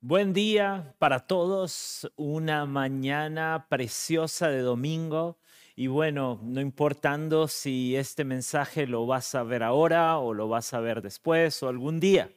Buen 0.00 0.32
día 0.32 0.94
para 1.00 1.26
todos, 1.26 2.08
una 2.14 2.66
mañana 2.66 3.66
preciosa 3.68 4.48
de 4.48 4.60
domingo. 4.60 5.40
Y 5.74 5.88
bueno, 5.88 6.38
no 6.44 6.60
importando 6.60 7.48
si 7.48 7.96
este 7.96 8.24
mensaje 8.24 8.86
lo 8.86 9.06
vas 9.06 9.34
a 9.34 9.42
ver 9.42 9.64
ahora 9.64 10.18
o 10.18 10.34
lo 10.34 10.46
vas 10.46 10.72
a 10.72 10.78
ver 10.78 11.02
después 11.02 11.60
o 11.64 11.68
algún 11.68 11.98
día, 11.98 12.30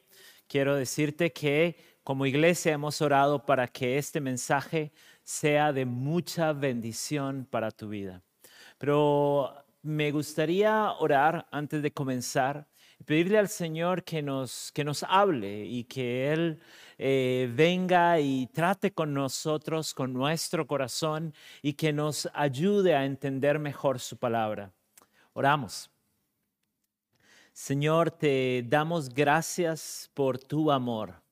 quiero 0.48 0.74
decirte 0.74 1.32
que 1.32 1.76
como 2.02 2.26
iglesia 2.26 2.72
hemos 2.72 3.00
orado 3.00 3.46
para 3.46 3.68
que 3.68 3.96
este 3.96 4.20
mensaje 4.20 4.92
sea 5.22 5.72
de 5.72 5.86
mucha 5.86 6.52
bendición 6.52 7.46
para 7.48 7.70
tu 7.70 7.88
vida. 7.90 8.24
Pero 8.76 9.54
me 9.82 10.10
gustaría 10.10 10.90
orar 10.94 11.46
antes 11.52 11.80
de 11.80 11.92
comenzar 11.92 12.66
pedirle 13.02 13.38
al 13.38 13.48
Señor 13.48 14.04
que 14.04 14.22
nos, 14.22 14.72
que 14.72 14.84
nos 14.84 15.02
hable 15.02 15.64
y 15.64 15.84
que 15.84 16.32
Él 16.32 16.60
eh, 16.98 17.50
venga 17.54 18.20
y 18.20 18.46
trate 18.48 18.92
con 18.92 19.14
nosotros, 19.14 19.94
con 19.94 20.12
nuestro 20.12 20.66
corazón 20.66 21.34
y 21.62 21.74
que 21.74 21.92
nos 21.92 22.28
ayude 22.34 22.94
a 22.94 23.04
entender 23.04 23.58
mejor 23.58 24.00
su 24.00 24.16
palabra. 24.16 24.72
Oramos. 25.32 25.90
Señor, 27.52 28.10
te 28.10 28.64
damos 28.66 29.08
gracias 29.12 30.10
por 30.14 30.38
tu 30.38 30.70
amor 30.70 31.22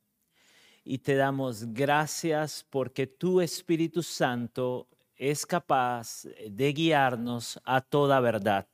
y 0.84 0.98
te 0.98 1.14
damos 1.14 1.72
gracias 1.72 2.66
porque 2.68 3.06
tu 3.06 3.40
Espíritu 3.40 4.02
Santo 4.02 4.86
es 5.16 5.44
capaz 5.44 6.24
de 6.48 6.72
guiarnos 6.72 7.60
a 7.64 7.80
toda 7.80 8.20
verdad. 8.20 8.66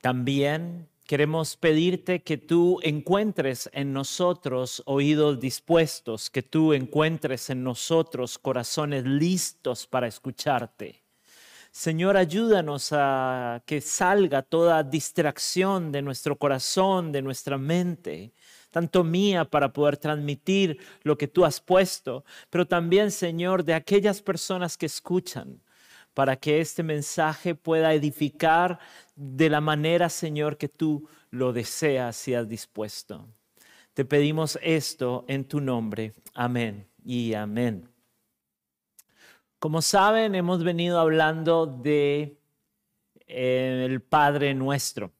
También 0.00 0.89
Queremos 1.10 1.56
pedirte 1.56 2.22
que 2.22 2.38
tú 2.38 2.78
encuentres 2.84 3.68
en 3.72 3.92
nosotros 3.92 4.80
oídos 4.86 5.40
dispuestos, 5.40 6.30
que 6.30 6.44
tú 6.44 6.72
encuentres 6.72 7.50
en 7.50 7.64
nosotros 7.64 8.38
corazones 8.38 9.04
listos 9.04 9.88
para 9.88 10.06
escucharte. 10.06 11.02
Señor, 11.72 12.16
ayúdanos 12.16 12.90
a 12.92 13.60
que 13.66 13.80
salga 13.80 14.42
toda 14.42 14.84
distracción 14.84 15.90
de 15.90 16.00
nuestro 16.00 16.36
corazón, 16.36 17.10
de 17.10 17.22
nuestra 17.22 17.58
mente, 17.58 18.32
tanto 18.70 19.02
mía 19.02 19.44
para 19.44 19.72
poder 19.72 19.96
transmitir 19.96 20.78
lo 21.02 21.18
que 21.18 21.26
tú 21.26 21.44
has 21.44 21.60
puesto, 21.60 22.24
pero 22.50 22.68
también, 22.68 23.10
Señor, 23.10 23.64
de 23.64 23.74
aquellas 23.74 24.22
personas 24.22 24.78
que 24.78 24.86
escuchan 24.86 25.60
para 26.20 26.36
que 26.36 26.60
este 26.60 26.82
mensaje 26.82 27.54
pueda 27.54 27.94
edificar 27.94 28.78
de 29.16 29.48
la 29.48 29.62
manera, 29.62 30.10
Señor, 30.10 30.58
que 30.58 30.68
tú 30.68 31.08
lo 31.30 31.54
deseas 31.54 32.28
y 32.28 32.34
has 32.34 32.46
dispuesto. 32.46 33.26
Te 33.94 34.04
pedimos 34.04 34.58
esto 34.60 35.24
en 35.28 35.46
tu 35.46 35.62
nombre. 35.62 36.12
Amén 36.34 36.86
y 37.02 37.32
amén. 37.32 37.88
Como 39.58 39.80
saben, 39.80 40.34
hemos 40.34 40.62
venido 40.62 41.00
hablando 41.00 41.64
de 41.64 42.36
eh, 43.26 43.86
el 43.88 44.02
Padre 44.02 44.52
nuestro. 44.52 45.12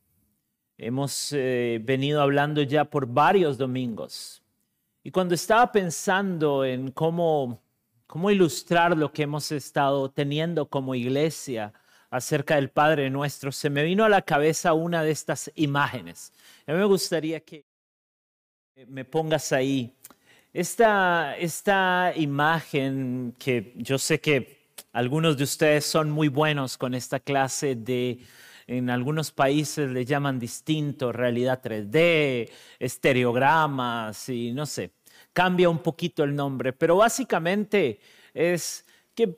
Hemos 0.76 1.32
eh, 1.32 1.80
venido 1.82 2.20
hablando 2.20 2.60
ya 2.60 2.84
por 2.84 3.06
varios 3.06 3.56
domingos. 3.56 4.42
Y 5.02 5.10
cuando 5.10 5.34
estaba 5.34 5.72
pensando 5.72 6.62
en 6.62 6.90
cómo 6.90 7.62
cómo 8.10 8.32
ilustrar 8.32 8.96
lo 8.96 9.12
que 9.12 9.22
hemos 9.22 9.52
estado 9.52 10.10
teniendo 10.10 10.66
como 10.66 10.96
iglesia 10.96 11.72
acerca 12.10 12.56
del 12.56 12.68
Padre 12.68 13.08
nuestro, 13.08 13.52
se 13.52 13.70
me 13.70 13.84
vino 13.84 14.04
a 14.04 14.08
la 14.08 14.22
cabeza 14.22 14.72
una 14.72 15.04
de 15.04 15.12
estas 15.12 15.52
imágenes. 15.54 16.32
A 16.66 16.72
mí 16.72 16.78
me 16.78 16.86
gustaría 16.86 17.38
que 17.38 17.64
me 18.88 19.04
pongas 19.04 19.52
ahí. 19.52 19.94
Esta, 20.52 21.36
esta 21.38 22.12
imagen 22.16 23.32
que 23.38 23.74
yo 23.76 23.96
sé 23.96 24.20
que 24.20 24.72
algunos 24.92 25.36
de 25.36 25.44
ustedes 25.44 25.84
son 25.84 26.10
muy 26.10 26.26
buenos 26.26 26.76
con 26.76 26.94
esta 26.94 27.20
clase 27.20 27.76
de, 27.76 28.18
en 28.66 28.90
algunos 28.90 29.30
países 29.30 29.88
le 29.88 30.04
llaman 30.04 30.40
distinto, 30.40 31.12
realidad 31.12 31.62
3D, 31.62 32.50
estereogramas 32.80 34.28
y 34.30 34.50
no 34.50 34.66
sé 34.66 34.90
cambia 35.32 35.68
un 35.68 35.78
poquito 35.78 36.24
el 36.24 36.34
nombre, 36.34 36.72
pero 36.72 36.96
básicamente 36.96 38.00
es 38.34 38.86
que 39.14 39.34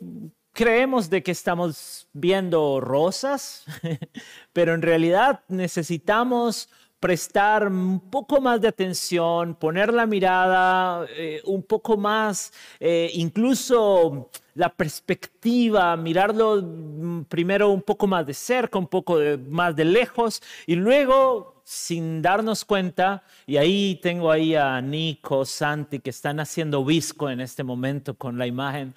creemos 0.52 1.10
de 1.10 1.22
que 1.22 1.32
estamos 1.32 2.08
viendo 2.12 2.80
rosas, 2.80 3.64
pero 4.52 4.74
en 4.74 4.82
realidad 4.82 5.44
necesitamos 5.48 6.68
prestar 7.02 7.66
un 7.66 7.98
poco 7.98 8.40
más 8.40 8.60
de 8.60 8.68
atención, 8.68 9.56
poner 9.56 9.92
la 9.92 10.06
mirada 10.06 11.04
eh, 11.16 11.42
un 11.46 11.64
poco 11.64 11.96
más, 11.96 12.52
eh, 12.78 13.10
incluso 13.14 14.30
la 14.54 14.68
perspectiva, 14.68 15.96
mirarlo 15.96 16.62
mm, 16.62 17.24
primero 17.24 17.70
un 17.70 17.82
poco 17.82 18.06
más 18.06 18.24
de 18.24 18.34
cerca, 18.34 18.78
un 18.78 18.86
poco 18.86 19.18
más 19.48 19.74
de 19.74 19.84
lejos 19.84 20.40
y 20.64 20.76
luego 20.76 21.60
sin 21.64 22.22
darnos 22.22 22.64
cuenta, 22.64 23.24
y 23.46 23.56
ahí 23.56 23.98
tengo 24.00 24.30
ahí 24.30 24.54
a 24.54 24.80
Nico, 24.80 25.44
Santi, 25.44 25.98
que 25.98 26.10
están 26.10 26.38
haciendo 26.38 26.84
visco 26.84 27.28
en 27.30 27.40
este 27.40 27.64
momento 27.64 28.14
con 28.14 28.38
la 28.38 28.46
imagen. 28.46 28.94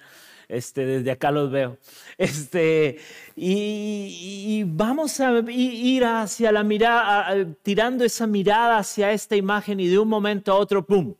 Este, 0.48 0.86
desde 0.86 1.10
acá 1.10 1.30
los 1.30 1.50
veo. 1.50 1.78
Este, 2.18 2.98
y, 3.34 4.64
vamos 4.66 5.20
a 5.20 5.40
ir 5.50 6.04
hacia 6.04 6.52
la 6.52 6.62
mirada, 6.62 7.46
tirando 7.62 8.04
esa 8.04 8.26
mirada 8.26 8.78
hacia 8.78 9.12
esta 9.12 9.36
imagen 9.36 9.80
y 9.80 9.88
de 9.88 9.98
un 9.98 10.08
momento 10.08 10.52
a 10.52 10.56
otro, 10.56 10.86
¡pum!, 10.86 11.14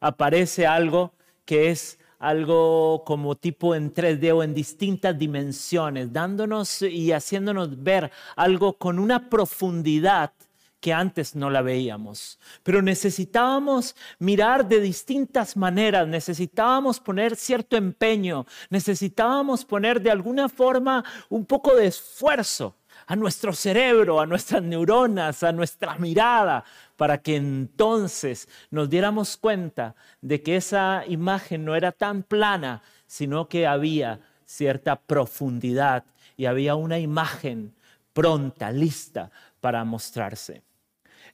aparece 0.00 0.66
algo 0.66 1.12
que 1.44 1.70
es 1.70 1.98
algo 2.18 3.02
como 3.04 3.36
tipo 3.36 3.74
en 3.74 3.92
3D 3.92 4.34
o 4.34 4.42
en 4.42 4.54
distintas 4.54 5.18
dimensiones, 5.18 6.12
dándonos 6.12 6.82
y 6.82 7.12
haciéndonos 7.12 7.82
ver 7.82 8.10
algo 8.36 8.74
con 8.74 8.98
una 8.98 9.28
profundidad 9.28 10.32
que 10.80 10.92
antes 10.92 11.34
no 11.34 11.50
la 11.50 11.62
veíamos. 11.62 12.38
Pero 12.62 12.82
necesitábamos 12.82 13.96
mirar 14.18 14.68
de 14.68 14.80
distintas 14.80 15.56
maneras, 15.56 16.06
necesitábamos 16.06 17.00
poner 17.00 17.36
cierto 17.36 17.76
empeño, 17.76 18.46
necesitábamos 18.70 19.64
poner 19.64 20.00
de 20.00 20.10
alguna 20.10 20.48
forma 20.48 21.04
un 21.28 21.44
poco 21.44 21.74
de 21.74 21.86
esfuerzo 21.86 22.76
a 23.06 23.16
nuestro 23.16 23.52
cerebro, 23.52 24.20
a 24.20 24.26
nuestras 24.26 24.62
neuronas, 24.62 25.42
a 25.42 25.52
nuestra 25.52 25.96
mirada, 25.98 26.64
para 26.96 27.18
que 27.18 27.36
entonces 27.36 28.48
nos 28.70 28.90
diéramos 28.90 29.36
cuenta 29.36 29.94
de 30.20 30.42
que 30.42 30.56
esa 30.56 31.04
imagen 31.06 31.64
no 31.64 31.76
era 31.76 31.92
tan 31.92 32.22
plana, 32.22 32.82
sino 33.06 33.48
que 33.48 33.66
había 33.66 34.20
cierta 34.44 34.96
profundidad 34.96 36.04
y 36.36 36.46
había 36.46 36.74
una 36.74 36.98
imagen 36.98 37.74
pronta, 38.12 38.72
lista 38.72 39.30
para 39.60 39.84
mostrarse. 39.84 40.62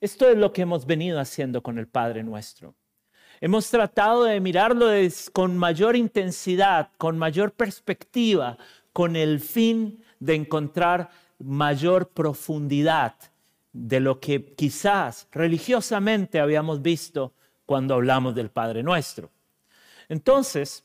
Esto 0.00 0.28
es 0.28 0.36
lo 0.36 0.52
que 0.52 0.62
hemos 0.62 0.86
venido 0.86 1.20
haciendo 1.20 1.62
con 1.62 1.78
el 1.78 1.86
Padre 1.86 2.22
nuestro. 2.22 2.74
Hemos 3.40 3.68
tratado 3.70 4.24
de 4.24 4.40
mirarlo 4.40 4.88
con 5.32 5.56
mayor 5.56 5.96
intensidad, 5.96 6.90
con 6.96 7.18
mayor 7.18 7.52
perspectiva, 7.52 8.56
con 8.92 9.16
el 9.16 9.40
fin 9.40 10.02
de 10.20 10.34
encontrar 10.34 11.10
mayor 11.38 12.08
profundidad 12.10 13.14
de 13.72 14.00
lo 14.00 14.20
que 14.20 14.54
quizás 14.54 15.26
religiosamente 15.32 16.38
habíamos 16.38 16.82
visto 16.82 17.32
cuando 17.66 17.94
hablamos 17.94 18.34
del 18.34 18.50
Padre 18.50 18.82
nuestro. 18.82 19.30
Entonces, 20.08 20.84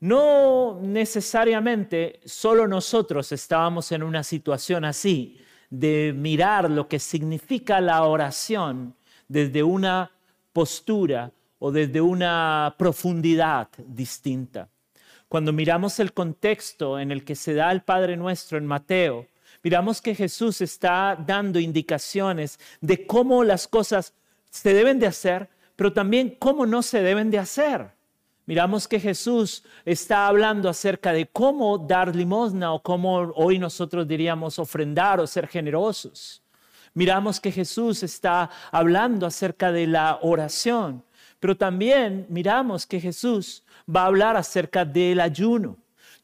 no 0.00 0.78
necesariamente 0.82 2.20
solo 2.24 2.66
nosotros 2.66 3.32
estábamos 3.32 3.92
en 3.92 4.02
una 4.02 4.22
situación 4.22 4.84
así, 4.84 5.40
de 5.70 6.14
mirar 6.16 6.70
lo 6.70 6.88
que 6.88 6.98
significa 6.98 7.80
la 7.80 8.04
oración 8.04 8.94
desde 9.28 9.62
una 9.62 10.10
postura 10.52 11.32
o 11.58 11.72
desde 11.72 12.00
una 12.00 12.74
profundidad 12.78 13.68
distinta. 13.86 14.68
Cuando 15.28 15.52
miramos 15.52 15.98
el 15.98 16.12
contexto 16.12 16.98
en 17.00 17.10
el 17.10 17.24
que 17.24 17.34
se 17.34 17.54
da 17.54 17.72
el 17.72 17.82
Padre 17.82 18.16
Nuestro 18.16 18.58
en 18.58 18.66
Mateo, 18.66 19.26
miramos 19.62 20.00
que 20.00 20.14
Jesús 20.14 20.60
está 20.60 21.16
dando 21.26 21.58
indicaciones 21.58 22.60
de 22.80 23.06
cómo 23.06 23.42
las 23.42 23.66
cosas 23.66 24.14
se 24.50 24.72
deben 24.72 24.98
de 25.00 25.08
hacer, 25.08 25.48
pero 25.74 25.92
también 25.92 26.36
cómo 26.38 26.64
no 26.64 26.82
se 26.82 27.02
deben 27.02 27.30
de 27.30 27.38
hacer. 27.38 27.95
Miramos 28.46 28.86
que 28.86 29.00
Jesús 29.00 29.64
está 29.84 30.28
hablando 30.28 30.68
acerca 30.68 31.12
de 31.12 31.26
cómo 31.26 31.78
dar 31.78 32.14
limosna 32.14 32.72
o 32.72 32.80
cómo 32.80 33.32
hoy 33.34 33.58
nosotros 33.58 34.06
diríamos 34.06 34.60
ofrendar 34.60 35.18
o 35.18 35.26
ser 35.26 35.48
generosos. 35.48 36.42
Miramos 36.94 37.40
que 37.40 37.50
Jesús 37.50 38.04
está 38.04 38.48
hablando 38.70 39.26
acerca 39.26 39.72
de 39.72 39.88
la 39.88 40.20
oración, 40.22 41.02
pero 41.40 41.56
también 41.56 42.24
miramos 42.28 42.86
que 42.86 43.00
Jesús 43.00 43.64
va 43.94 44.02
a 44.02 44.06
hablar 44.06 44.36
acerca 44.36 44.84
del 44.84 45.20
ayuno. 45.20 45.76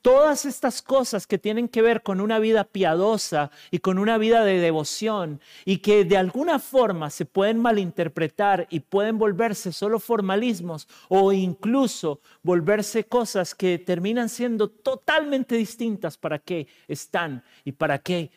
Todas 0.02 0.46
estas 0.46 0.82
cosas 0.82 1.28
que 1.28 1.38
tienen 1.38 1.68
que 1.68 1.80
ver 1.80 2.02
con 2.02 2.20
una 2.20 2.40
vida 2.40 2.64
piadosa 2.64 3.52
y 3.70 3.78
con 3.78 3.98
una 4.00 4.18
vida 4.18 4.44
de 4.44 4.58
devoción 4.58 5.40
y 5.64 5.78
que 5.78 6.04
de 6.04 6.16
alguna 6.16 6.58
forma 6.58 7.08
se 7.08 7.24
pueden 7.24 7.60
malinterpretar 7.60 8.66
y 8.68 8.80
pueden 8.80 9.16
volverse 9.16 9.72
solo 9.72 10.00
formalismos 10.00 10.88
o 11.08 11.32
incluso 11.32 12.20
volverse 12.42 13.04
cosas 13.04 13.54
que 13.54 13.78
terminan 13.78 14.28
siendo 14.28 14.68
totalmente 14.68 15.54
distintas 15.54 16.18
para 16.18 16.40
qué 16.40 16.66
están 16.88 17.44
y 17.64 17.70
para 17.70 17.98
qué 18.00 18.32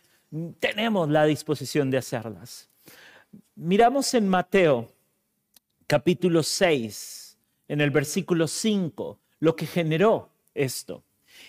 tenemos 0.60 1.10
la 1.10 1.26
disposición 1.26 1.90
de 1.90 1.98
hacerlas. 1.98 2.70
Miramos 3.56 4.14
en 4.14 4.30
Mateo 4.30 4.92
capítulo 5.88 6.44
6, 6.44 7.38
en 7.70 7.82
el 7.82 7.90
versículo 7.90 8.48
5, 8.48 9.20
lo 9.40 9.56
que 9.56 9.66
generó 9.66 10.30
esto. 10.54 11.04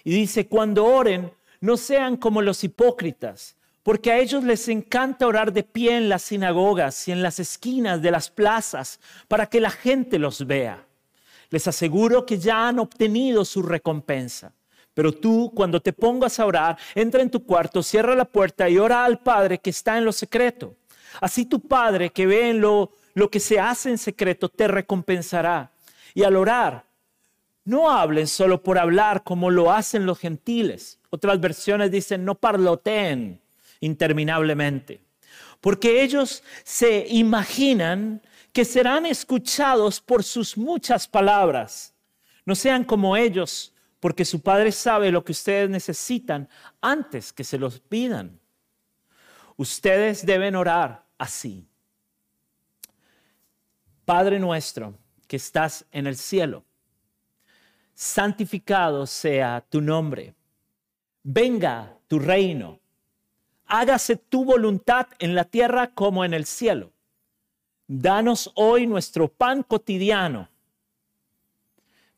Y 0.06 0.12
dice, 0.12 0.47
cuando 0.47 0.85
oren, 0.85 1.32
no 1.61 1.76
sean 1.76 2.17
como 2.17 2.41
los 2.41 2.62
hipócritas, 2.62 3.56
porque 3.82 4.12
a 4.12 4.19
ellos 4.19 4.44
les 4.44 4.69
encanta 4.69 5.26
orar 5.26 5.53
de 5.53 5.64
pie 5.64 5.97
en 5.97 6.08
las 6.08 6.23
sinagogas 6.23 7.08
y 7.08 7.11
en 7.11 7.25
las 7.25 7.41
esquinas 7.41 8.00
de 8.00 8.12
las 8.12 8.31
plazas 8.31 9.00
para 9.26 9.47
que 9.47 9.61
la 9.61 9.70
gente 9.70 10.20
los 10.20 10.47
vea. 10.47 10.87
Les 11.50 11.67
aseguro 11.67 12.25
que 12.25 12.38
ya 12.38 12.69
han 12.69 12.79
obtenido 12.79 13.44
su 13.44 13.62
recompensa. 13.62 14.53
Pero 14.94 15.11
tú, 15.11 15.50
cuando 15.53 15.82
te 15.82 15.93
pongas 15.93 16.38
a 16.38 16.47
orar, 16.47 16.79
entra 16.94 17.20
en 17.20 17.29
tu 17.31 17.44
cuarto, 17.44 17.82
cierra 17.82 18.14
la 18.14 18.26
puerta 18.26 18.69
y 18.69 18.79
ora 18.79 19.05
al 19.05 19.19
Padre 19.19 19.59
que 19.59 19.70
está 19.70 19.99
en 19.99 20.05
lo 20.05 20.12
secreto. 20.12 20.76
Así 21.20 21.47
tu 21.47 21.59
Padre 21.59 22.11
que 22.11 22.29
ve 22.29 22.50
en 22.50 22.61
lo, 22.61 22.93
lo 23.14 23.29
que 23.29 23.41
se 23.41 23.59
hace 23.59 23.91
en 23.91 23.99
secreto 23.99 24.49
te 24.49 24.69
recompensará. 24.69 25.73
Y 26.14 26.23
al 26.23 26.37
orar, 26.37 26.86
no 27.67 27.91
hablen 27.91 28.29
solo 28.29 28.63
por 28.63 28.79
hablar 28.79 29.25
como 29.25 29.51
lo 29.51 29.73
hacen 29.73 30.07
los 30.07 30.21
gentiles. 30.21 31.01
Otras 31.11 31.41
versiones 31.41 31.91
dicen, 31.91 32.25
no 32.25 32.37
parloteen 32.37 33.43
interminablemente. 33.81 35.05
Porque 35.61 36.03
ellos 36.03 36.45
se 36.63 37.07
imaginan 37.09 38.23
que 38.53 38.65
serán 38.65 39.05
escuchados 39.05 40.01
por 40.01 40.23
sus 40.23 40.57
muchas 40.57 41.09
palabras. 41.09 41.93
No 42.45 42.55
sean 42.55 42.85
como 42.85 43.17
ellos, 43.17 43.75
porque 43.99 44.25
su 44.25 44.41
Padre 44.41 44.71
sabe 44.71 45.11
lo 45.11 45.25
que 45.25 45.33
ustedes 45.33 45.69
necesitan 45.69 46.49
antes 46.81 47.33
que 47.33 47.43
se 47.43 47.59
los 47.59 47.81
pidan. 47.81 48.39
Ustedes 49.57 50.25
deben 50.25 50.55
orar 50.55 51.05
así. 51.19 51.67
Padre 54.05 54.39
nuestro 54.39 54.95
que 55.27 55.35
estás 55.35 55.85
en 55.91 56.07
el 56.07 56.17
cielo 56.17 56.66
santificado 57.97 59.07
sea 59.07 59.65
tu 59.69 59.81
nombre. 59.81 60.35
Venga 61.23 61.99
tu 62.07 62.19
reino. 62.19 62.79
Hágase 63.65 64.17
tu 64.17 64.45
voluntad 64.45 65.09
en 65.19 65.35
la 65.35 65.45
tierra 65.45 65.93
como 65.93 66.25
en 66.25 66.35
el 66.35 66.45
cielo. 66.45 66.93
Danos 67.89 68.53
hoy 68.55 68.87
nuestro 68.87 69.29
pan 69.29 69.63
cotidiano. 69.63 70.49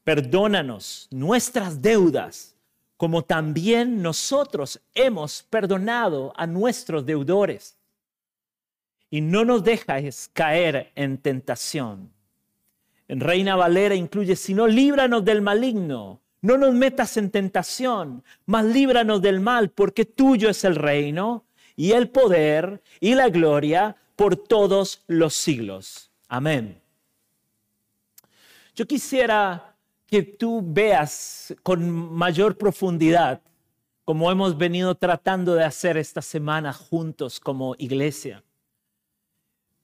Perdónanos 0.02 1.06
nuestras 1.10 1.80
deudas, 1.80 2.56
como 2.96 3.22
también 3.22 4.02
nosotros 4.02 4.80
hemos 4.94 5.44
perdonado 5.44 6.32
a 6.36 6.46
nuestros 6.46 7.06
deudores. 7.06 7.78
Y 9.10 9.20
no 9.20 9.44
nos 9.44 9.62
dejes 9.62 10.28
caer 10.34 10.90
en 10.96 11.18
tentación 11.18 12.17
en 13.08 13.20
Reina 13.20 13.56
Valera 13.56 13.94
incluye, 13.94 14.36
sino 14.36 14.66
líbranos 14.66 15.24
del 15.24 15.40
maligno, 15.40 16.20
no 16.42 16.56
nos 16.56 16.74
metas 16.74 17.16
en 17.16 17.30
tentación, 17.30 18.22
mas 18.46 18.64
líbranos 18.66 19.20
del 19.22 19.40
mal, 19.40 19.70
porque 19.70 20.04
tuyo 20.04 20.50
es 20.50 20.62
el 20.64 20.76
reino 20.76 21.44
y 21.74 21.92
el 21.92 22.10
poder 22.10 22.82
y 23.00 23.14
la 23.14 23.28
gloria 23.28 23.96
por 24.14 24.36
todos 24.36 25.02
los 25.06 25.34
siglos. 25.34 26.12
Amén. 26.28 26.80
Yo 28.74 28.86
quisiera 28.86 29.74
que 30.06 30.22
tú 30.22 30.62
veas 30.64 31.54
con 31.62 31.90
mayor 31.90 32.56
profundidad, 32.56 33.40
como 34.04 34.30
hemos 34.30 34.56
venido 34.56 34.94
tratando 34.94 35.54
de 35.54 35.64
hacer 35.64 35.96
esta 35.96 36.22
semana 36.22 36.72
juntos 36.72 37.40
como 37.40 37.74
iglesia 37.78 38.42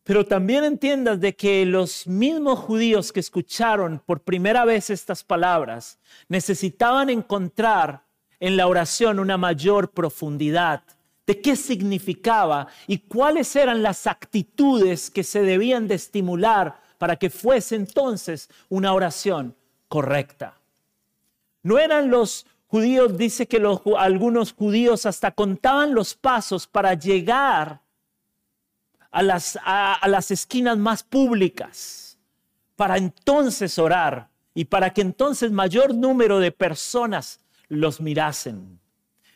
pero 0.04 0.26
también 0.26 0.64
entiendas 0.64 1.18
de 1.18 1.34
que 1.34 1.64
los 1.64 2.06
mismos 2.06 2.58
judíos 2.58 3.10
que 3.10 3.20
escucharon 3.20 4.02
por 4.04 4.20
primera 4.20 4.66
vez 4.66 4.90
estas 4.90 5.24
palabras 5.24 5.98
necesitaban 6.28 7.08
encontrar 7.08 8.04
en 8.38 8.58
la 8.58 8.66
oración 8.66 9.18
una 9.18 9.38
mayor 9.38 9.90
profundidad 9.90 10.82
de 11.26 11.40
qué 11.40 11.56
significaba 11.56 12.68
y 12.86 12.98
cuáles 12.98 13.56
eran 13.56 13.82
las 13.82 14.06
actitudes 14.06 15.10
que 15.10 15.24
se 15.24 15.40
debían 15.40 15.88
de 15.88 15.94
estimular 15.94 16.82
para 16.98 17.16
que 17.16 17.30
fuese 17.30 17.74
entonces 17.74 18.50
una 18.68 18.92
oración 18.92 19.56
correcta. 19.88 20.60
No 21.62 21.78
eran 21.78 22.10
los 22.10 22.46
judíos, 22.66 23.16
dice 23.16 23.46
que 23.46 23.62
algunos 23.96 24.52
judíos 24.52 25.06
hasta 25.06 25.30
contaban 25.30 25.94
los 25.94 26.14
pasos 26.14 26.66
para 26.66 26.92
llegar 26.92 27.80
a 29.14 29.22
las, 29.22 29.56
a, 29.64 30.08
las 30.08 30.32
esquinas 30.32 30.76
más 30.76 31.05
públicas 31.05 32.19
para 32.75 32.96
entonces 32.96 33.78
orar 33.78 34.28
y 34.55 34.64
para 34.64 34.93
que 34.93 35.02
entonces 35.02 35.52
mayor 35.52 35.94
número 35.94 36.40
de 36.40 36.50
personas 36.50 37.38
los 37.69 38.00
mirasen. 38.00 38.81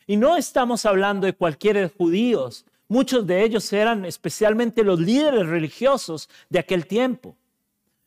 Y 0.05 0.17
no 0.17 0.35
estamos 0.35 0.85
hablando 0.85 1.25
de 1.25 1.33
cualquier 1.33 1.93
judíos, 1.93 2.65
muchos 2.89 3.25
de 3.25 3.41
ellos 3.41 3.71
eran 3.71 4.03
especialmente 4.03 4.83
los 4.83 4.99
líderes 4.99 5.47
religiosos 5.47 6.29
de 6.49 6.59
aquel 6.59 6.85
tiempo. 6.85 7.37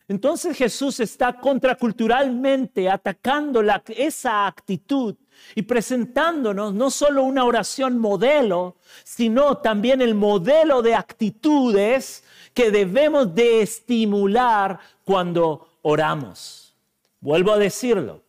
Entonces 0.09 0.55
Jesús 0.55 1.01
está 1.01 1.41
contraculturalmente 1.41 2.91
atacando 2.91 3.63
la, 3.63 3.83
esa 3.97 4.47
actitud 4.47 5.17
y 5.55 5.63
presentándonos 5.63 6.73
no 6.75 6.91
solo 6.91 7.23
una 7.23 7.45
oración 7.45 7.99
modelo, 7.99 8.77
sino 9.05 9.59
también 9.59 10.01
el 10.01 10.15
modelo 10.15 10.83
de 10.83 10.95
actitudes 10.95 12.25
que 12.55 12.71
debemos 12.71 13.35
de 13.35 13.63
estimular 13.63 14.79
cuando 15.05 15.69
oramos. 15.83 16.75
Vuelvo 17.21 17.53
a 17.53 17.59
decirlo. 17.59 18.23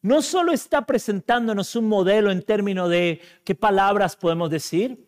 No 0.00 0.20
solo 0.20 0.52
está 0.52 0.82
presentándonos 0.84 1.76
un 1.76 1.88
modelo 1.88 2.32
en 2.32 2.42
términos 2.42 2.90
de 2.90 3.20
qué 3.44 3.54
palabras 3.54 4.16
podemos 4.16 4.50
decir. 4.50 5.06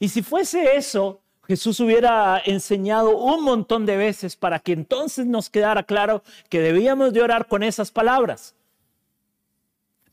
Y 0.00 0.08
si 0.08 0.20
fuese 0.22 0.76
eso, 0.76 1.20
Jesús 1.46 1.78
hubiera 1.78 2.42
enseñado 2.44 3.16
un 3.16 3.44
montón 3.44 3.86
de 3.86 3.96
veces 3.96 4.34
para 4.34 4.58
que 4.58 4.72
entonces 4.72 5.26
nos 5.26 5.48
quedara 5.48 5.84
claro 5.84 6.24
que 6.48 6.60
debíamos 6.60 7.12
de 7.12 7.22
orar 7.22 7.46
con 7.46 7.62
esas 7.62 7.92
palabras 7.92 8.56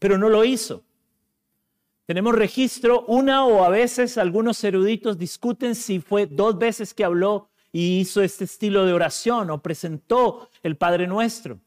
pero 0.02 0.18
no 0.18 0.30
lo 0.30 0.44
hizo. 0.44 0.84
Tenemos 2.08 2.34
registro, 2.34 3.06
una 3.06 3.46
o 3.46 3.64
a 3.64 3.70
veces 3.70 4.18
algunos 4.18 4.64
eruditos 4.64 5.20
discuten 5.20 5.76
si 5.76 6.00
fue 6.00 6.26
dos 6.26 6.58
veces 6.58 6.96
que 6.96 7.04
habló 7.04 7.50
y 7.72 8.00
hizo 8.00 8.24
este 8.24 8.46
estilo 8.46 8.84
de 8.88 8.94
oración 8.94 9.52
o 9.52 9.62
presentó 9.62 10.50
el 10.64 10.76
Padre 10.76 11.06
Nuestro. 11.06 11.60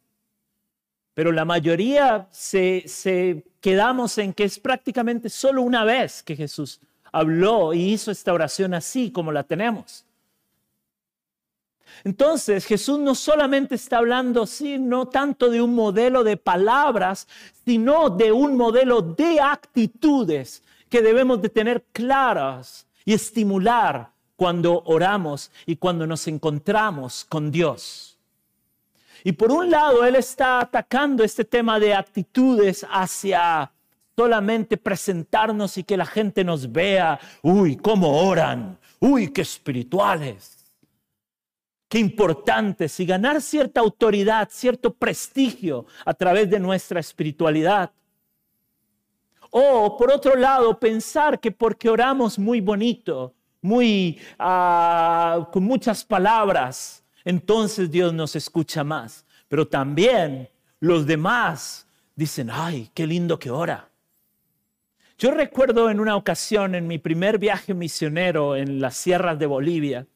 Pero 1.15 1.31
la 1.31 1.45
mayoría 1.45 2.27
se, 2.33 2.83
se 2.89 3.45
quedamos 3.61 4.19
en 4.19 4.33
que 4.33 4.43
es 4.43 4.59
prácticamente 4.59 5.29
solo 5.31 5.63
una 5.63 5.85
vez 5.85 6.21
que 6.21 6.35
Jesús 6.35 6.81
habló 7.13 7.73
y 7.73 7.93
hizo 7.93 8.11
esta 8.11 8.33
oración 8.33 8.75
así 8.75 9.13
como 9.13 9.31
la 9.31 9.45
tenemos. 9.45 10.05
Entonces 12.03 12.67
Jesús 12.67 12.99
no 12.99 13.15
solamente 13.15 13.77
está 13.77 13.99
hablando, 13.99 14.47
sí, 14.47 14.79
no 14.79 15.07
tanto 15.07 15.51
de 15.51 15.63
un 15.63 15.75
modelo 15.75 16.25
de 16.25 16.37
palabras, 16.37 17.29
sino 17.65 18.11
de 18.11 18.33
un 18.33 18.57
modelo 18.57 19.01
de 19.01 19.41
actitudes 19.41 20.63
que 20.89 21.03
debemos 21.03 21.41
de 21.41 21.49
tener 21.49 21.85
claras 21.93 22.87
y 23.05 23.15
estimular 23.15 24.11
cuando 24.37 24.83
oramos 24.87 25.51
y 25.67 25.77
cuando 25.77 26.07
nos 26.07 26.27
encontramos 26.27 27.25
con 27.25 27.51
Dios. 27.51 28.19
Y 29.23 29.33
por 29.33 29.53
un 29.53 29.71
lado, 29.71 30.05
Él 30.05 30.17
está 30.17 30.61
atacando 30.61 31.25
este 31.25 31.45
tema 31.45 31.79
de 31.79 31.95
actitudes 31.95 32.85
hacia 32.91 33.71
solamente 34.17 34.77
presentarnos 34.77 35.79
y 35.79 35.85
que 35.85 35.97
la 35.97 36.07
gente 36.07 36.45
nos 36.45 36.71
vea, 36.71 37.19
uy, 37.43 37.77
cómo 37.77 38.29
oran, 38.29 38.79
uy, 39.01 39.33
qué 39.33 39.41
espirituales 39.43 40.64
qué 41.95 42.01
importantes 42.01 42.99
y 42.99 43.07
ganar 43.07 43.41
cierta 43.41 43.79
autoridad, 43.79 44.49
cierto 44.51 44.93
prestigio 44.93 45.87
a 46.05 46.13
través 46.13 46.51
de 46.51 46.59
nuestra 46.59 46.99
espiritualidad. 46.99 47.93
O 49.51 49.97
por 49.97 50.11
otro 50.11 50.35
lado, 50.35 50.77
pensar 50.81 51.39
que 51.39 51.53
porque 51.53 51.89
oramos 51.89 52.37
muy 52.37 52.61
bonito, 52.61 53.33
muy 53.63 54.19
ah, 54.41 55.49
con 55.53 55.63
muchas 55.63 56.05
palabras, 56.05 57.05
entonces 57.25 57.89
Dios 57.89 58.13
nos 58.13 58.35
escucha 58.35 58.83
más. 58.83 59.25
Pero 59.47 59.69
también 59.69 60.51
los 60.81 61.07
demás 61.07 61.87
dicen, 62.17 62.51
ay, 62.51 62.91
qué 62.93 63.07
lindo 63.07 63.39
que 63.39 63.53
ora. 63.53 63.89
Yo 65.17 65.31
recuerdo 65.31 65.89
en 65.89 66.01
una 66.01 66.17
ocasión, 66.17 66.75
en 66.75 66.89
mi 66.89 66.99
primer 66.99 67.39
viaje 67.39 67.73
misionero 67.73 68.57
en 68.57 68.81
las 68.81 68.97
sierras 68.97 69.39
de 69.39 69.47
Bolivia, 69.47 70.09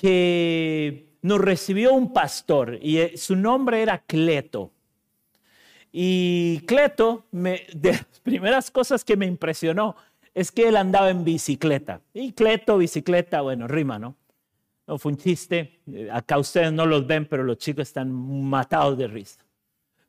que 0.00 1.08
nos 1.22 1.40
recibió 1.40 1.92
un 1.92 2.12
pastor 2.12 2.78
y 2.80 2.98
eh, 2.98 3.16
su 3.16 3.34
nombre 3.34 3.82
era 3.82 3.98
Cleto. 3.98 4.70
Y 5.90 6.60
Cleto, 6.66 7.26
de 7.32 7.92
las 7.92 8.20
primeras 8.22 8.70
cosas 8.70 9.04
que 9.04 9.16
me 9.16 9.26
impresionó 9.26 9.96
es 10.34 10.52
que 10.52 10.68
él 10.68 10.76
andaba 10.76 11.10
en 11.10 11.24
bicicleta. 11.24 12.00
Y 12.14 12.32
Cleto, 12.32 12.78
bicicleta, 12.78 13.40
bueno, 13.40 13.66
rima, 13.66 13.98
¿no? 13.98 14.16
No 14.86 14.98
fue 14.98 15.12
un 15.12 15.18
chiste. 15.18 15.80
Eh, 15.92 16.08
acá 16.12 16.38
ustedes 16.38 16.72
no 16.72 16.86
los 16.86 17.04
ven, 17.04 17.26
pero 17.26 17.42
los 17.42 17.58
chicos 17.58 17.88
están 17.88 18.12
matados 18.12 18.96
de 18.96 19.08
risa. 19.08 19.44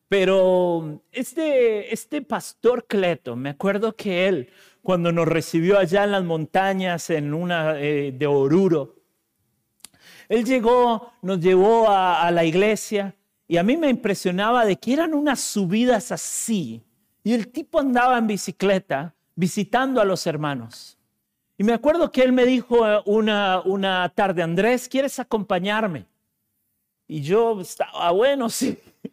Pero 0.07 1.01
este, 1.11 1.91
este 1.91 2.21
pastor 2.21 2.85
Cleto, 2.85 3.35
me 3.35 3.49
acuerdo 3.49 3.95
que 3.95 4.27
él, 4.27 4.49
cuando 4.83 5.11
nos 5.11 5.27
recibió 5.27 5.79
allá 5.79 6.03
en 6.03 6.11
las 6.11 6.23
montañas, 6.23 7.09
en 7.09 7.33
una 7.33 7.79
eh, 7.79 8.11
de 8.15 8.27
Oruro, 8.27 8.98
él 10.29 10.45
llegó, 10.45 11.11
nos 11.23 11.39
llevó 11.39 11.89
a, 11.89 12.29
la 12.29 12.45
iglesia 12.45 13.15
y 13.47 13.57
a 13.57 13.63
mí 13.63 13.75
me 13.75 13.89
impresionaba 13.89 14.63
de 14.63 14.75
que 14.75 14.93
eran 14.93 15.15
unas 15.15 15.39
subidas 15.39 16.11
así. 16.11 16.83
Y 17.23 17.33
el 17.33 17.47
tipo 17.47 17.79
andaba 17.79 18.17
en 18.19 18.27
bicicleta 18.27 19.15
visitando 19.35 19.99
a 19.99 20.05
los 20.05 20.27
hermanos. 20.27 20.97
Y 21.57 21.63
me 21.63 21.73
acuerdo 21.73 22.11
que 22.11 22.21
él 22.21 22.31
me 22.31 22.45
dijo 22.45 22.87
eh, 22.87 23.01
una, 23.05 23.61
una 23.65 24.07
tarde, 24.09 24.43
Andrés, 24.43 24.87
¿quieres 24.87 25.19
acompañarme? 25.19 26.05
Y 27.07 27.21
yo 27.21 27.59
estaba, 27.59 28.11
bueno, 28.11 28.49
sí. 28.49 28.77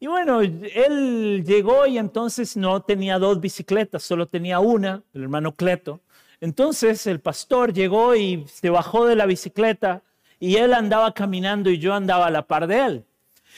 Y 0.00 0.06
bueno, 0.06 0.42
él 0.42 1.44
llegó 1.46 1.86
y 1.86 1.96
entonces 1.96 2.58
no 2.58 2.82
tenía 2.82 3.18
dos 3.18 3.40
bicicletas, 3.40 4.02
solo 4.02 4.26
tenía 4.26 4.60
una, 4.60 5.02
el 5.14 5.22
hermano 5.22 5.54
Cleto. 5.54 6.00
Entonces 6.42 7.06
el 7.06 7.20
pastor 7.20 7.72
llegó 7.72 8.14
y 8.14 8.44
se 8.48 8.68
bajó 8.68 9.06
de 9.06 9.16
la 9.16 9.24
bicicleta 9.24 10.02
y 10.44 10.56
él 10.56 10.74
andaba 10.74 11.14
caminando 11.14 11.70
y 11.70 11.78
yo 11.78 11.94
andaba 11.94 12.26
a 12.26 12.30
la 12.30 12.46
par 12.46 12.66
de 12.66 12.78
él. 12.78 13.04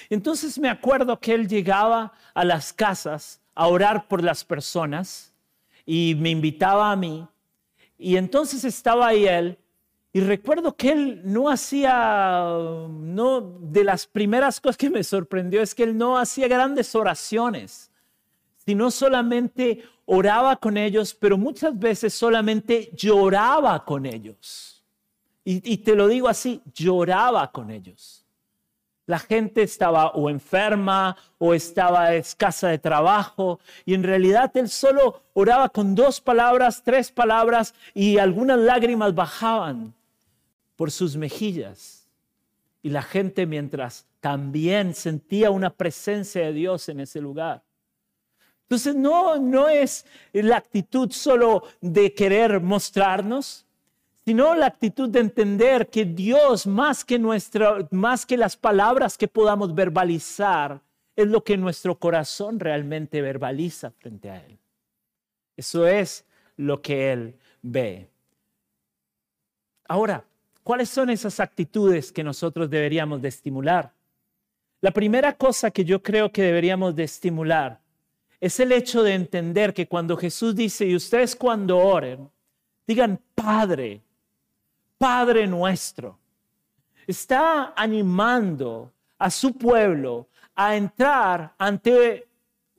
Entonces 0.09 0.57
me 0.57 0.69
acuerdo 0.69 1.19
que 1.19 1.35
él 1.35 1.49
llegaba 1.49 2.13
a 2.33 2.45
las 2.45 2.73
casas 2.73 3.41
a 3.57 3.67
orar 3.67 4.07
por 4.07 4.23
las 4.23 4.45
personas 4.45 5.33
y 5.85 6.15
me 6.17 6.31
invitaba 6.31 6.93
a 6.93 6.95
mí. 6.95 7.27
Y 7.99 8.17
entonces 8.17 8.63
estaba 8.63 9.09
ahí 9.09 9.27
él 9.27 9.59
y 10.13 10.21
recuerdo 10.21 10.77
que 10.77 10.93
él 10.93 11.23
no 11.25 11.51
hacía, 11.51 12.47
no, 12.89 13.41
de 13.41 13.83
las 13.83 14.07
primeras 14.07 14.61
cosas 14.61 14.77
que 14.77 14.89
me 14.89 15.03
sorprendió 15.03 15.63
es 15.63 15.75
que 15.75 15.83
él 15.83 15.99
no 15.99 16.17
hacía 16.17 16.47
grandes 16.47 16.95
oraciones, 16.95 17.91
sino 18.65 18.93
solamente 18.93 19.83
oraba 20.05 20.55
con 20.55 20.77
ellos, 20.77 21.15
pero 21.15 21.37
muchas 21.37 21.77
veces 21.77 22.15
solamente 22.15 22.93
lloraba 22.95 23.85
con 23.85 24.07
ellos. 24.07 24.76
Y, 25.49 25.77
te 25.77 25.95
lo 25.95 26.09
digo 26.09 26.29
así, 26.29 26.61
lloraba 26.75 27.53
con 27.53 27.71
ellos. 27.71 28.27
La 29.07 29.21
gente 29.21 29.63
estaba 29.63 30.09
o 30.09 30.29
enferma 30.29 31.17
o 31.39 31.55
estaba 31.55 32.15
escasa 32.15 32.67
de 32.67 32.81
trabajo 32.81 33.61
y 33.85 33.95
en 33.95 34.03
realidad 34.03 34.51
él 34.57 34.69
solo 34.69 35.23
oraba 35.35 35.69
con 35.69 35.95
dos 35.95 36.21
palabras, 36.21 36.83
tres 36.83 37.13
palabras 37.13 37.75
y 37.95 38.19
algunas 38.19 38.59
lágrimas 38.59 39.15
bajaban 39.15 39.95
por 40.75 40.91
sus 40.91 41.17
mejillas. 41.17 42.09
Y 42.83 42.91
la 42.91 43.03
gente 43.03 43.47
mientras 43.47 44.05
también 44.19 44.97
sentía 44.97 45.53
una 45.53 45.71
presencia 45.71 46.43
de 46.43 46.55
Dios 46.55 46.89
en 46.89 46.99
ese 46.99 47.21
lugar. 47.21 47.63
Entonces 48.63 48.97
no, 48.97 49.39
no 49.39 49.69
es 49.69 50.07
la 50.33 50.57
actitud 50.57 51.13
solo 51.13 51.63
de 51.81 52.13
querer 52.15 52.61
mostrarnos, 52.61 53.66
sino 54.27 54.57
la 54.57 54.67
actitud 54.67 55.09
de 55.09 55.21
entender 55.21 55.89
que 55.89 56.05
Dios, 56.05 56.67
más 56.67 57.05
que, 57.05 57.17
más 57.93 58.27
que 58.27 58.37
las 58.37 58.57
palabras 58.57 59.17
que 59.17 59.29
podamos 59.29 59.73
verbalizar, 59.73 60.81
es 61.15 61.29
lo 61.29 61.45
que 61.45 61.57
nuestro 61.57 61.97
corazón 61.97 62.59
realmente 62.59 63.23
verbaliza 63.23 63.93
frente 63.93 64.29
a 64.29 64.45
Él. 64.45 64.59
Eso 65.57 65.87
es 65.87 66.25
lo 66.57 66.83
que 66.83 67.13
Él 67.13 67.37
ve. 67.63 68.09
Ahora, 69.87 70.25
¿cuáles 70.65 70.89
son 70.89 71.09
esas 71.11 71.39
actitudes 71.39 72.11
que 72.11 72.25
nosotros 72.25 72.69
deberíamos 72.69 73.23
de 73.23 73.29
estimular? 73.29 73.93
La 74.81 74.91
primera 74.91 75.35
cosa 75.35 75.71
que 75.71 75.85
yo 75.85 76.03
creo 76.03 76.33
que 76.33 76.43
deberíamos 76.43 76.97
de 76.97 77.05
estimular 77.05 77.79
es 78.41 78.59
el 78.59 78.73
hecho 78.73 79.05
de 79.05 79.15
entender 79.15 79.73
que 79.73 79.87
cuando 79.87 80.17
Jesús 80.17 80.57
dice, 80.57 80.85
y 80.85 80.97
ustedes 80.97 81.37
cuando 81.37 81.79
oren, 81.79 82.29
digan, 82.89 83.21
Padre, 83.33 84.03
Padre 84.99 85.47
nuestro. 85.47 86.19
Está 87.07 87.73
animando 87.77 88.93
a 89.19 89.31
su 89.31 89.57
pueblo 89.57 90.29
a 90.55 90.75
entrar 90.77 91.55
ante 91.59 92.29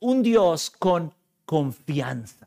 un 0.00 0.22
Dios 0.22 0.70
con 0.70 1.14
confianza. 1.44 2.46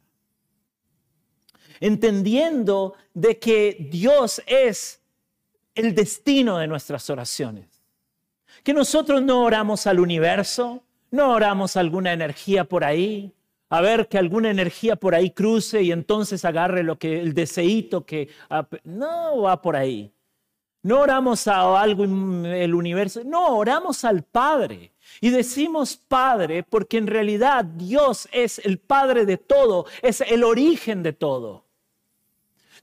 Entendiendo 1.79 2.93
de 3.13 3.39
que 3.39 3.87
Dios 3.89 4.41
es 4.45 5.01
el 5.73 5.95
destino 5.95 6.57
de 6.57 6.67
nuestras 6.67 7.09
oraciones. 7.09 7.67
Que 8.63 8.73
nosotros 8.73 9.21
no 9.23 9.43
oramos 9.43 9.87
al 9.87 9.99
universo, 9.99 10.83
no 11.09 11.31
oramos 11.31 11.75
alguna 11.75 12.13
energía 12.13 12.65
por 12.65 12.83
ahí, 12.83 13.33
a 13.71 13.79
ver 13.79 14.09
que 14.09 14.17
alguna 14.17 14.51
energía 14.51 14.97
por 14.97 15.15
ahí 15.15 15.31
cruce 15.31 15.81
y 15.81 15.93
entonces 15.93 16.43
agarre 16.43 16.83
lo 16.83 16.99
que 16.99 17.21
el 17.21 17.33
deseito 17.33 18.05
que 18.05 18.27
no 18.83 19.41
va 19.43 19.61
por 19.61 19.77
ahí. 19.77 20.13
No 20.83 20.99
oramos 20.99 21.47
a 21.47 21.81
algo 21.81 22.03
en 22.03 22.45
el 22.45 22.75
universo, 22.75 23.21
no, 23.23 23.55
oramos 23.55 24.03
al 24.03 24.23
Padre. 24.23 24.91
Y 25.21 25.29
decimos 25.29 25.95
Padre 25.95 26.63
porque 26.63 26.97
en 26.97 27.07
realidad 27.07 27.63
Dios 27.63 28.27
es 28.33 28.59
el 28.59 28.77
Padre 28.77 29.25
de 29.25 29.37
todo, 29.37 29.85
es 30.01 30.19
el 30.19 30.43
origen 30.43 31.01
de 31.01 31.13
todo. 31.13 31.63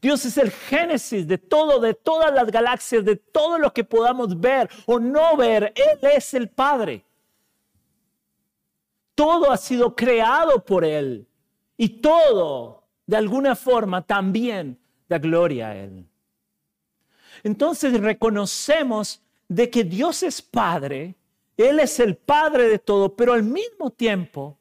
Dios 0.00 0.25
es 0.25 0.38
el 0.38 0.50
génesis 0.50 1.28
de 1.28 1.37
todo, 1.37 1.80
de 1.80 1.92
todas 1.92 2.33
las 2.33 2.50
galaxias, 2.50 3.04
de 3.04 3.16
todo 3.16 3.59
lo 3.59 3.75
que 3.75 3.85
podamos 3.85 4.40
ver 4.40 4.71
o 4.87 4.99
no 4.99 5.37
ver. 5.37 5.75
Él 5.75 5.99
es 6.14 6.33
el 6.33 6.49
Padre. 6.49 7.04
Todo 9.19 9.51
ha 9.51 9.57
sido 9.57 9.97
creado 9.97 10.65
por 10.65 10.85
Él 10.85 11.27
y 11.77 11.89
todo, 11.89 12.85
de 13.05 13.17
alguna 13.17 13.57
forma, 13.57 14.07
también 14.07 14.79
da 15.09 15.19
gloria 15.19 15.71
a 15.71 15.77
Él. 15.77 16.07
Entonces 17.43 18.01
reconocemos 18.01 19.21
de 19.49 19.71
que 19.71 19.83
Dios 19.83 20.23
es 20.23 20.41
Padre, 20.41 21.17
Él 21.57 21.81
es 21.81 21.99
el 21.99 22.15
Padre 22.15 22.69
de 22.69 22.79
todo, 22.79 23.17
pero 23.17 23.33
al 23.33 23.43
mismo 23.43 23.91
tiempo 23.91 24.57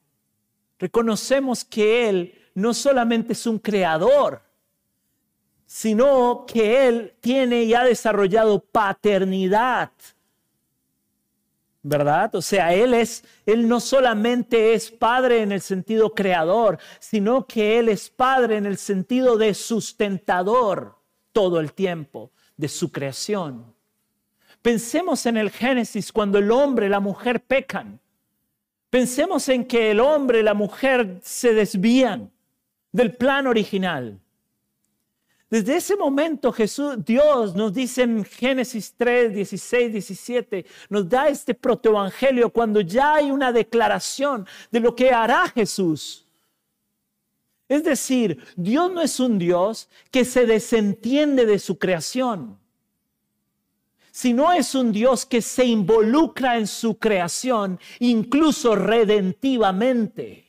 reconocemos 0.80 1.64
que 1.64 2.10
Él 2.10 2.34
no 2.56 2.74
solamente 2.74 3.34
es 3.34 3.46
un 3.46 3.60
creador, 3.60 4.42
sino 5.68 6.48
que 6.48 6.88
Él 6.88 7.14
tiene 7.20 7.62
y 7.62 7.76
ha 7.76 7.84
desarrollado 7.84 8.60
paternidad 8.60 9.92
¿verdad? 11.88 12.36
O 12.36 12.42
sea, 12.42 12.74
Él 12.74 12.94
es, 12.94 13.24
Él 13.46 13.68
no 13.68 13.80
solamente 13.80 14.74
es 14.74 14.92
Padre 14.92 15.42
en 15.42 15.54
el 15.54 15.62
sentido 15.62 16.14
creador, 16.14 16.78
sino 17.00 17.48
que 17.48 17.80
Él 17.80 17.88
es 17.88 18.10
Padre 18.10 18.58
en 18.58 18.66
el 18.66 18.78
sentido 18.78 19.38
de 19.38 19.54
sustentador 19.54 20.98
todo 21.32 21.60
el 21.60 21.72
tiempo 21.72 22.32
de 22.58 22.68
su 22.68 22.92
creación. 22.92 23.74
Pensemos 24.62 25.26
en 25.26 25.38
el 25.38 25.50
Génesis 25.50 26.12
cuando 26.12 26.40
el 26.40 26.52
hombre 26.52 26.88
y 26.88 26.90
la 26.90 27.00
mujer 27.00 27.42
pecan. 27.42 28.02
Pensemos 28.90 29.48
en 29.48 29.64
que 29.64 29.92
el 29.92 30.02
hombre 30.02 30.40
y 30.42 30.44
la 30.44 30.54
mujer 30.54 31.20
se 31.22 31.54
desvían 31.54 32.32
del 32.92 33.16
plan 33.16 33.48
original. 33.48 34.20
Desde 35.50 35.78
ese 35.78 35.96
momento 35.96 36.54
Dios 36.98 37.56
nos 37.56 37.74
dice 37.74 38.04
en 38.04 38.26
Génesis 38.26 38.94
3, 38.98 39.34
16, 39.34 39.94
17, 39.94 40.66
nos 40.90 41.08
da 41.08 41.30
este 41.30 41.54
protoevangelio 41.54 42.50
cuando 42.50 42.82
ya 42.82 43.16
hay 43.16 43.32
una 43.32 43.54
declaración 43.54 44.46
de 44.70 44.82
lo 44.82 44.94
que 44.94 45.12
hará 45.12 45.48
Jesús. 45.48 46.26
Es 47.70 47.84
decir, 47.84 48.44
Dios 48.58 48.92
no 48.92 49.02
es 49.02 49.20
un 49.22 49.40
Dios 49.40 49.88
que 50.12 50.26
se 50.26 50.46
desentiende 50.46 51.46
de 51.46 51.60
su 51.60 51.78
creación, 51.78 52.58
sino 54.12 54.52
es 54.52 54.76
un 54.76 54.92
Dios 54.92 55.26
que 55.26 55.42
se 55.42 55.64
involucra 55.64 56.58
en 56.58 56.68
su 56.68 56.98
creación, 56.98 57.80
incluso 58.00 58.76
redentivamente, 58.76 60.46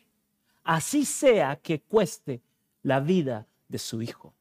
así 0.65 1.05
sea 1.05 1.57
que 1.57 1.83
cueste 1.83 2.41
la 2.83 2.99
vida 2.99 3.47
de 3.69 3.79
su 3.79 4.03
Hijo. 4.03 4.33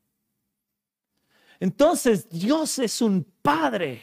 Entonces 1.59 2.29
Dios 2.29 2.79
es 2.79 3.01
un 3.01 3.25
padre, 3.41 4.01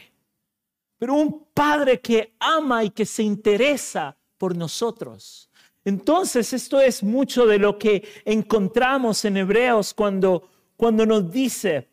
pero 0.97 1.13
un 1.13 1.47
padre 1.53 2.01
que 2.01 2.35
ama 2.39 2.83
y 2.83 2.89
que 2.89 3.05
se 3.05 3.23
interesa 3.23 4.15
por 4.37 4.55
nosotros. 4.55 5.49
Entonces, 5.85 6.51
esto 6.51 6.81
es 6.81 7.03
mucho 7.03 7.45
de 7.45 7.59
lo 7.59 7.77
que 7.77 8.03
encontramos 8.25 9.23
en 9.23 9.37
Hebreos 9.37 9.93
cuando, 9.93 10.49
cuando 10.75 11.05
nos 11.05 11.31
dice, 11.31 11.87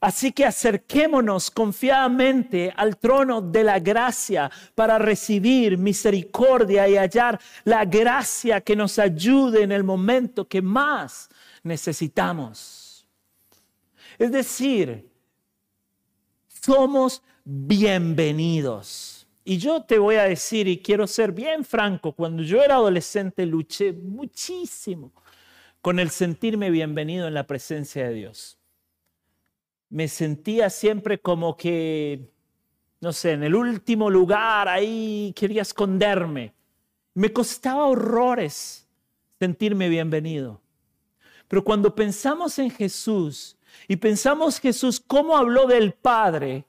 así 0.00 0.30
que 0.30 0.44
acerquémonos 0.44 1.50
confiadamente 1.50 2.72
al 2.76 2.98
trono 2.98 3.42
de 3.42 3.64
la 3.64 3.80
gracia 3.80 4.48
para 4.76 4.98
recibir 4.98 5.76
misericordia 5.76 6.88
y 6.88 6.96
hallar 6.96 7.40
la 7.64 7.84
gracia 7.84 8.60
que 8.60 8.76
nos 8.76 8.96
ayude 9.00 9.64
en 9.64 9.72
el 9.72 9.82
momento 9.82 10.46
que 10.46 10.62
más 10.62 11.28
necesitamos. 11.64 12.85
Es 14.18 14.32
decir, 14.32 15.10
somos 16.48 17.22
bienvenidos. 17.44 19.26
Y 19.44 19.58
yo 19.58 19.82
te 19.82 19.98
voy 19.98 20.16
a 20.16 20.24
decir, 20.24 20.66
y 20.66 20.78
quiero 20.78 21.06
ser 21.06 21.32
bien 21.32 21.64
franco, 21.64 22.12
cuando 22.12 22.42
yo 22.42 22.62
era 22.62 22.76
adolescente 22.76 23.46
luché 23.46 23.92
muchísimo 23.92 25.12
con 25.80 26.00
el 26.00 26.10
sentirme 26.10 26.70
bienvenido 26.70 27.28
en 27.28 27.34
la 27.34 27.46
presencia 27.46 28.08
de 28.08 28.14
Dios. 28.14 28.58
Me 29.88 30.08
sentía 30.08 30.68
siempre 30.68 31.20
como 31.20 31.56
que, 31.56 32.28
no 33.00 33.12
sé, 33.12 33.32
en 33.32 33.44
el 33.44 33.54
último 33.54 34.10
lugar, 34.10 34.68
ahí 34.68 35.32
quería 35.36 35.62
esconderme. 35.62 36.52
Me 37.14 37.32
costaba 37.32 37.86
horrores 37.86 38.88
sentirme 39.38 39.88
bienvenido. 39.88 40.60
Pero 41.46 41.62
cuando 41.62 41.94
pensamos 41.94 42.58
en 42.58 42.70
Jesús 42.70 43.55
y 43.88 43.96
pensamos 43.96 44.60
Jesús 44.60 45.00
cómo 45.00 45.36
habló 45.36 45.66
del 45.66 45.92
Padre, 45.92 46.64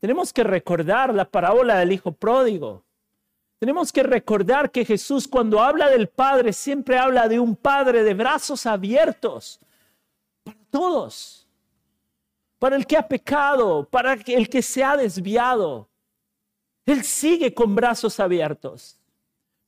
tenemos 0.00 0.32
que 0.32 0.42
recordar 0.42 1.14
la 1.14 1.24
parábola 1.24 1.78
del 1.78 1.92
Hijo 1.92 2.12
Pródigo. 2.12 2.82
Tenemos 3.60 3.92
que 3.92 4.02
recordar 4.02 4.72
que 4.72 4.84
Jesús 4.84 5.28
cuando 5.28 5.60
habla 5.60 5.88
del 5.88 6.08
Padre 6.08 6.52
siempre 6.52 6.98
habla 6.98 7.28
de 7.28 7.38
un 7.38 7.54
Padre 7.54 8.02
de 8.02 8.12
brazos 8.12 8.66
abiertos 8.66 9.60
para 10.42 10.58
todos, 10.70 11.46
para 12.58 12.74
el 12.74 12.84
que 12.84 12.96
ha 12.96 13.06
pecado, 13.06 13.88
para 13.88 14.14
el 14.14 14.48
que 14.48 14.62
se 14.62 14.82
ha 14.82 14.96
desviado. 14.96 15.88
Él 16.84 17.04
sigue 17.04 17.54
con 17.54 17.76
brazos 17.76 18.18
abiertos. 18.18 18.98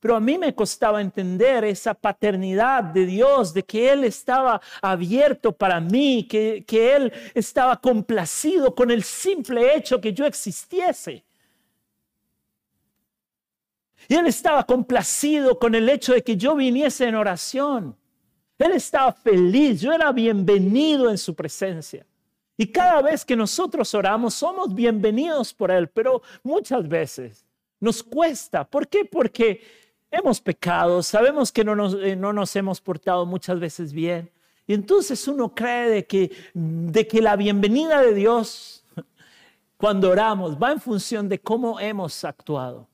Pero 0.04 0.16
a 0.16 0.20
mí 0.20 0.36
me 0.36 0.54
costaba 0.54 1.00
entender 1.00 1.64
esa 1.64 1.94
paternidad 1.94 2.84
de 2.84 3.06
Dios, 3.06 3.54
de 3.54 3.62
que 3.62 3.90
Él 3.90 4.04
estaba 4.04 4.60
abierto 4.82 5.50
para 5.50 5.80
mí, 5.80 6.28
que, 6.28 6.62
que 6.66 6.94
Él 6.94 7.10
estaba 7.32 7.80
complacido 7.80 8.74
con 8.74 8.90
el 8.90 9.02
simple 9.02 9.74
hecho 9.74 10.02
que 10.02 10.12
yo 10.12 10.26
existiese. 10.26 11.24
Y 14.06 14.14
Él 14.14 14.26
estaba 14.26 14.66
complacido 14.66 15.58
con 15.58 15.74
el 15.74 15.88
hecho 15.88 16.12
de 16.12 16.22
que 16.22 16.36
yo 16.36 16.54
viniese 16.54 17.06
en 17.06 17.14
oración. 17.14 17.96
Él 18.58 18.72
estaba 18.72 19.10
feliz, 19.10 19.80
yo 19.80 19.90
era 19.90 20.12
bienvenido 20.12 21.08
en 21.08 21.16
su 21.16 21.34
presencia. 21.34 22.04
Y 22.58 22.66
cada 22.66 23.00
vez 23.00 23.24
que 23.24 23.36
nosotros 23.36 23.94
oramos, 23.94 24.34
somos 24.34 24.74
bienvenidos 24.74 25.54
por 25.54 25.70
Él, 25.70 25.88
pero 25.88 26.20
muchas 26.42 26.86
veces 26.86 27.46
nos 27.80 28.02
cuesta. 28.02 28.64
¿Por 28.68 28.86
qué? 28.86 29.06
Porque 29.06 29.83
hemos 30.14 30.40
pecado, 30.40 31.02
sabemos 31.02 31.50
que 31.52 31.64
no 31.64 31.74
nos, 31.74 31.94
eh, 31.94 32.16
no 32.16 32.32
nos 32.32 32.54
hemos 32.56 32.80
portado 32.80 33.26
muchas 33.26 33.58
veces 33.58 33.92
bien. 33.92 34.30
Y 34.66 34.74
entonces 34.74 35.26
uno 35.28 35.54
cree 35.54 35.90
de 35.90 36.06
que, 36.06 36.32
de 36.54 37.06
que 37.06 37.20
la 37.20 37.36
bienvenida 37.36 38.00
de 38.00 38.14
Dios 38.14 38.84
cuando 39.76 40.10
oramos 40.10 40.56
va 40.56 40.72
en 40.72 40.80
función 40.80 41.28
de 41.28 41.38
cómo 41.38 41.78
hemos 41.80 42.24
actuado. 42.24 42.88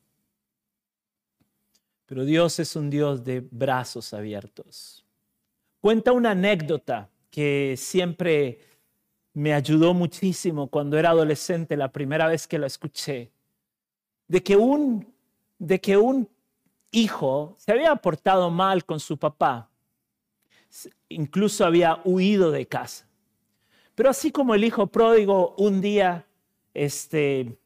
Pero 2.06 2.24
Dios 2.24 2.58
es 2.58 2.74
un 2.74 2.90
Dios 2.90 3.24
de 3.24 3.46
brazos 3.48 4.12
abiertos. 4.12 5.04
Cuenta 5.80 6.10
una 6.10 6.32
anécdota 6.32 7.08
que 7.30 7.76
siempre 7.76 8.58
me 9.32 9.54
ayudó 9.54 9.94
muchísimo 9.94 10.66
cuando 10.66 10.98
era 10.98 11.10
adolescente, 11.10 11.76
la 11.76 11.92
primera 11.92 12.26
vez 12.26 12.48
que 12.48 12.58
la 12.58 12.66
escuché, 12.66 13.30
de 14.26 14.42
que 14.42 14.56
un, 14.56 15.06
de 15.58 15.80
que 15.80 15.96
un 15.96 16.28
hijo 16.90 17.56
se 17.58 17.72
había 17.72 17.94
portado 17.96 18.50
mal 18.50 18.84
con 18.84 19.00
su 19.00 19.16
papá, 19.16 19.70
incluso 21.08 21.64
había 21.64 22.00
huido 22.04 22.50
de 22.50 22.66
casa. 22.66 23.06
Pero 23.94 24.10
así 24.10 24.30
como 24.30 24.54
el 24.54 24.64
hijo 24.64 24.86
pródigo 24.86 25.54
un 25.58 25.80
día 25.80 26.26
este, 26.74 27.58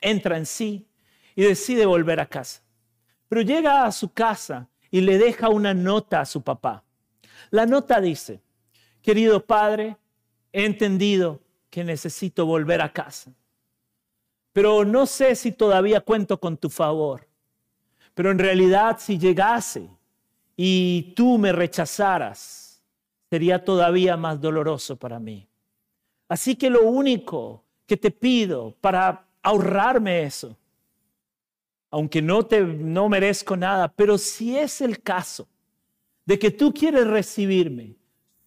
entra 0.00 0.36
en 0.36 0.46
sí 0.46 0.86
y 1.34 1.42
decide 1.42 1.86
volver 1.86 2.20
a 2.20 2.26
casa. 2.26 2.62
Pero 3.28 3.42
llega 3.42 3.84
a 3.84 3.92
su 3.92 4.12
casa 4.12 4.68
y 4.90 5.00
le 5.00 5.18
deja 5.18 5.48
una 5.48 5.74
nota 5.74 6.20
a 6.20 6.26
su 6.26 6.42
papá. 6.42 6.84
La 7.50 7.66
nota 7.66 8.00
dice, 8.00 8.40
querido 9.02 9.44
padre, 9.44 9.96
he 10.52 10.64
entendido 10.64 11.40
que 11.70 11.84
necesito 11.84 12.46
volver 12.46 12.82
a 12.82 12.92
casa, 12.92 13.32
pero 14.52 14.84
no 14.84 15.06
sé 15.06 15.34
si 15.34 15.52
todavía 15.52 16.02
cuento 16.02 16.38
con 16.38 16.56
tu 16.56 16.68
favor. 16.68 17.26
Pero 18.14 18.30
en 18.30 18.38
realidad 18.38 18.98
si 18.98 19.18
llegase 19.18 19.88
y 20.56 21.12
tú 21.16 21.38
me 21.38 21.52
rechazaras, 21.52 22.82
sería 23.30 23.64
todavía 23.64 24.16
más 24.16 24.40
doloroso 24.40 24.96
para 24.96 25.18
mí. 25.18 25.48
Así 26.28 26.56
que 26.56 26.70
lo 26.70 26.82
único 26.84 27.64
que 27.86 27.96
te 27.96 28.10
pido 28.10 28.74
para 28.80 29.26
ahorrarme 29.42 30.22
eso, 30.24 30.56
aunque 31.90 32.22
no 32.22 32.46
te 32.46 32.62
no 32.62 33.08
merezco 33.08 33.56
nada, 33.56 33.88
pero 33.88 34.16
si 34.18 34.56
es 34.56 34.80
el 34.80 35.02
caso 35.02 35.48
de 36.24 36.38
que 36.38 36.50
tú 36.50 36.72
quieres 36.72 37.06
recibirme, 37.06 37.96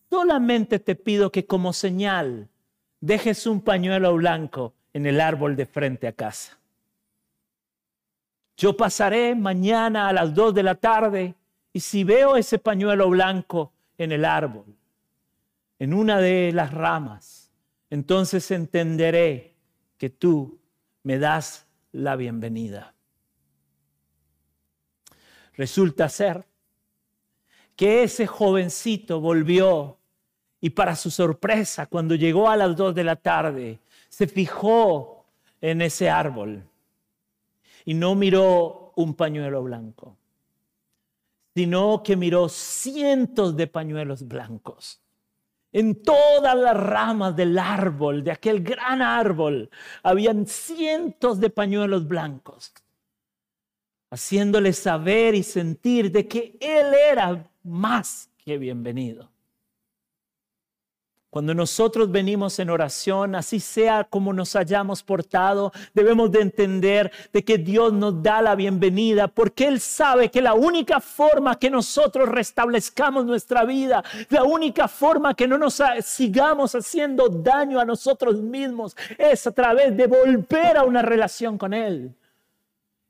solamente 0.09 0.79
te 0.79 0.95
pido 0.95 1.31
que 1.31 1.45
como 1.45 1.73
señal 1.73 2.49
dejes 3.01 3.45
un 3.45 3.61
pañuelo 3.61 4.15
blanco 4.15 4.73
en 4.93 5.05
el 5.05 5.19
árbol 5.19 5.55
de 5.55 5.65
frente 5.65 6.07
a 6.07 6.13
casa. 6.13 6.57
Yo 8.57 8.77
pasaré 8.77 9.35
mañana 9.35 10.07
a 10.07 10.13
las 10.13 10.33
dos 10.33 10.53
de 10.53 10.63
la 10.63 10.75
tarde 10.75 11.35
y 11.73 11.81
si 11.81 12.03
veo 12.03 12.37
ese 12.37 12.57
pañuelo 12.57 13.09
blanco 13.09 13.73
en 13.97 14.13
el 14.13 14.23
árbol, 14.23 14.77
en 15.77 15.93
una 15.93 16.19
de 16.19 16.51
las 16.53 16.73
ramas, 16.73 17.51
entonces 17.89 18.49
entenderé 18.51 19.55
que 19.97 20.09
tú 20.09 20.57
me 21.03 21.19
das 21.19 21.67
la 21.91 22.15
bienvenida. 22.15 22.93
Resulta 25.53 26.07
ser 26.07 26.45
que 27.75 28.03
ese 28.03 28.25
jovencito 28.25 29.19
volvió 29.19 29.97
y 30.61 30.69
para 30.69 30.95
su 30.95 31.11
sorpresa, 31.11 31.87
cuando 31.87 32.15
llegó 32.15 32.49
a 32.49 32.55
las 32.55 32.75
dos 32.75 32.95
de 32.95 33.03
la 33.03 33.17
tarde, 33.17 33.79
se 34.07 34.27
fijó 34.27 35.25
en 35.59 35.81
ese 35.81 36.09
árbol 36.09 36.63
y 37.85 37.93
no 37.93 38.15
miró 38.15 38.91
un 38.95 39.13
pañuelo 39.13 39.63
blanco, 39.63 40.17
sino 41.53 42.01
que 42.03 42.17
miró 42.17 42.49
cientos 42.49 43.55
de 43.55 43.67
pañuelos 43.67 44.27
blancos. 44.27 45.01
En 45.71 46.01
todas 46.01 46.55
las 46.55 46.75
ramas 46.75 47.35
del 47.35 47.57
árbol, 47.59 48.23
de 48.23 48.31
aquel 48.31 48.63
gran 48.63 49.01
árbol, 49.01 49.69
habían 50.03 50.47
cientos 50.47 51.39
de 51.39 51.49
pañuelos 51.49 52.07
blancos, 52.07 52.73
haciéndole 54.09 54.73
saber 54.73 55.35
y 55.35 55.43
sentir 55.43 56.11
de 56.11 56.27
que 56.27 56.57
Él 56.61 56.93
era 57.11 57.51
más 57.63 58.29
que 58.37 58.57
bienvenido. 58.57 59.34
Cuando 61.35 61.53
nosotros 61.53 62.09
venimos 62.09 62.59
en 62.59 62.69
oración, 62.69 63.35
así 63.35 63.59
sea 63.59 64.05
como 64.05 64.31
nos 64.31 64.55
hayamos 64.55 65.03
portado, 65.03 65.73
debemos 65.93 66.31
de 66.31 66.39
entender 66.39 67.11
de 67.33 67.43
que 67.43 67.57
Dios 67.57 67.91
nos 67.91 68.23
da 68.23 68.41
la 68.41 68.55
bienvenida 68.55 69.27
porque 69.27 69.67
Él 69.67 69.81
sabe 69.81 70.31
que 70.31 70.41
la 70.41 70.53
única 70.53 71.01
forma 71.01 71.59
que 71.59 71.69
nosotros 71.69 72.29
restablezcamos 72.29 73.25
nuestra 73.25 73.65
vida, 73.65 74.01
la 74.29 74.45
única 74.45 74.87
forma 74.87 75.33
que 75.33 75.45
no 75.45 75.57
nos 75.57 75.83
sigamos 76.05 76.73
haciendo 76.73 77.27
daño 77.27 77.81
a 77.81 77.85
nosotros 77.85 78.41
mismos 78.41 78.95
es 79.17 79.45
a 79.45 79.51
través 79.51 79.97
de 79.97 80.07
volver 80.07 80.77
a 80.77 80.85
una 80.85 81.01
relación 81.01 81.57
con 81.57 81.73
Él. 81.73 82.15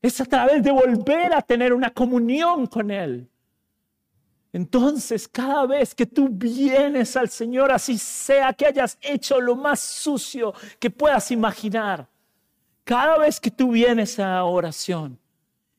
Es 0.01 0.19
a 0.19 0.25
través 0.25 0.63
de 0.63 0.71
volver 0.71 1.31
a 1.31 1.43
tener 1.43 1.73
una 1.73 1.91
comunión 1.91 2.65
con 2.65 2.89
Él. 2.89 3.29
Entonces, 4.55 5.27
cada 5.27 5.65
vez 5.65 5.93
que 5.93 6.05
tú 6.05 6.29
vienes 6.29 7.17
al 7.17 7.27
Señor, 7.27 7.73
así 7.73 7.97
sea 7.97 8.53
que 8.53 8.65
hayas 8.65 8.97
hecho 9.01 9.41
lo 9.41 9.53
más 9.53 9.81
sucio 9.81 10.53
que 10.79 10.89
puedas 10.89 11.29
imaginar, 11.29 12.07
cada 12.85 13.17
vez 13.17 13.37
que 13.37 13.51
tú 13.51 13.71
vienes 13.71 14.17
a 14.17 14.41
oración 14.45 15.19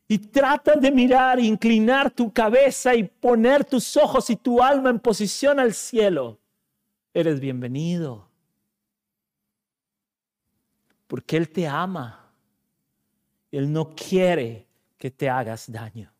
y 0.07 0.19
tratas 0.19 0.79
de 0.79 0.93
mirar, 0.93 1.41
inclinar 1.41 2.11
tu 2.11 2.31
cabeza 2.31 2.95
y 2.95 3.05
poner 3.05 3.65
tus 3.65 3.97
ojos 3.97 4.29
y 4.29 4.37
tu 4.37 4.62
alma 4.62 4.91
en 4.91 5.01
posición 5.01 5.59
al 5.59 5.73
cielo, 5.73 6.39
eres 7.15 7.41
bienvenido. 7.41 8.29
Porque 11.07 11.39
Él 11.39 11.49
te 11.49 11.67
ama. 11.67 12.31
Él 13.51 13.73
no 13.73 13.95
quiere 13.95 14.67
que 14.99 15.11
te 15.11 15.31
hagas 15.31 15.73
daño. 15.73 16.12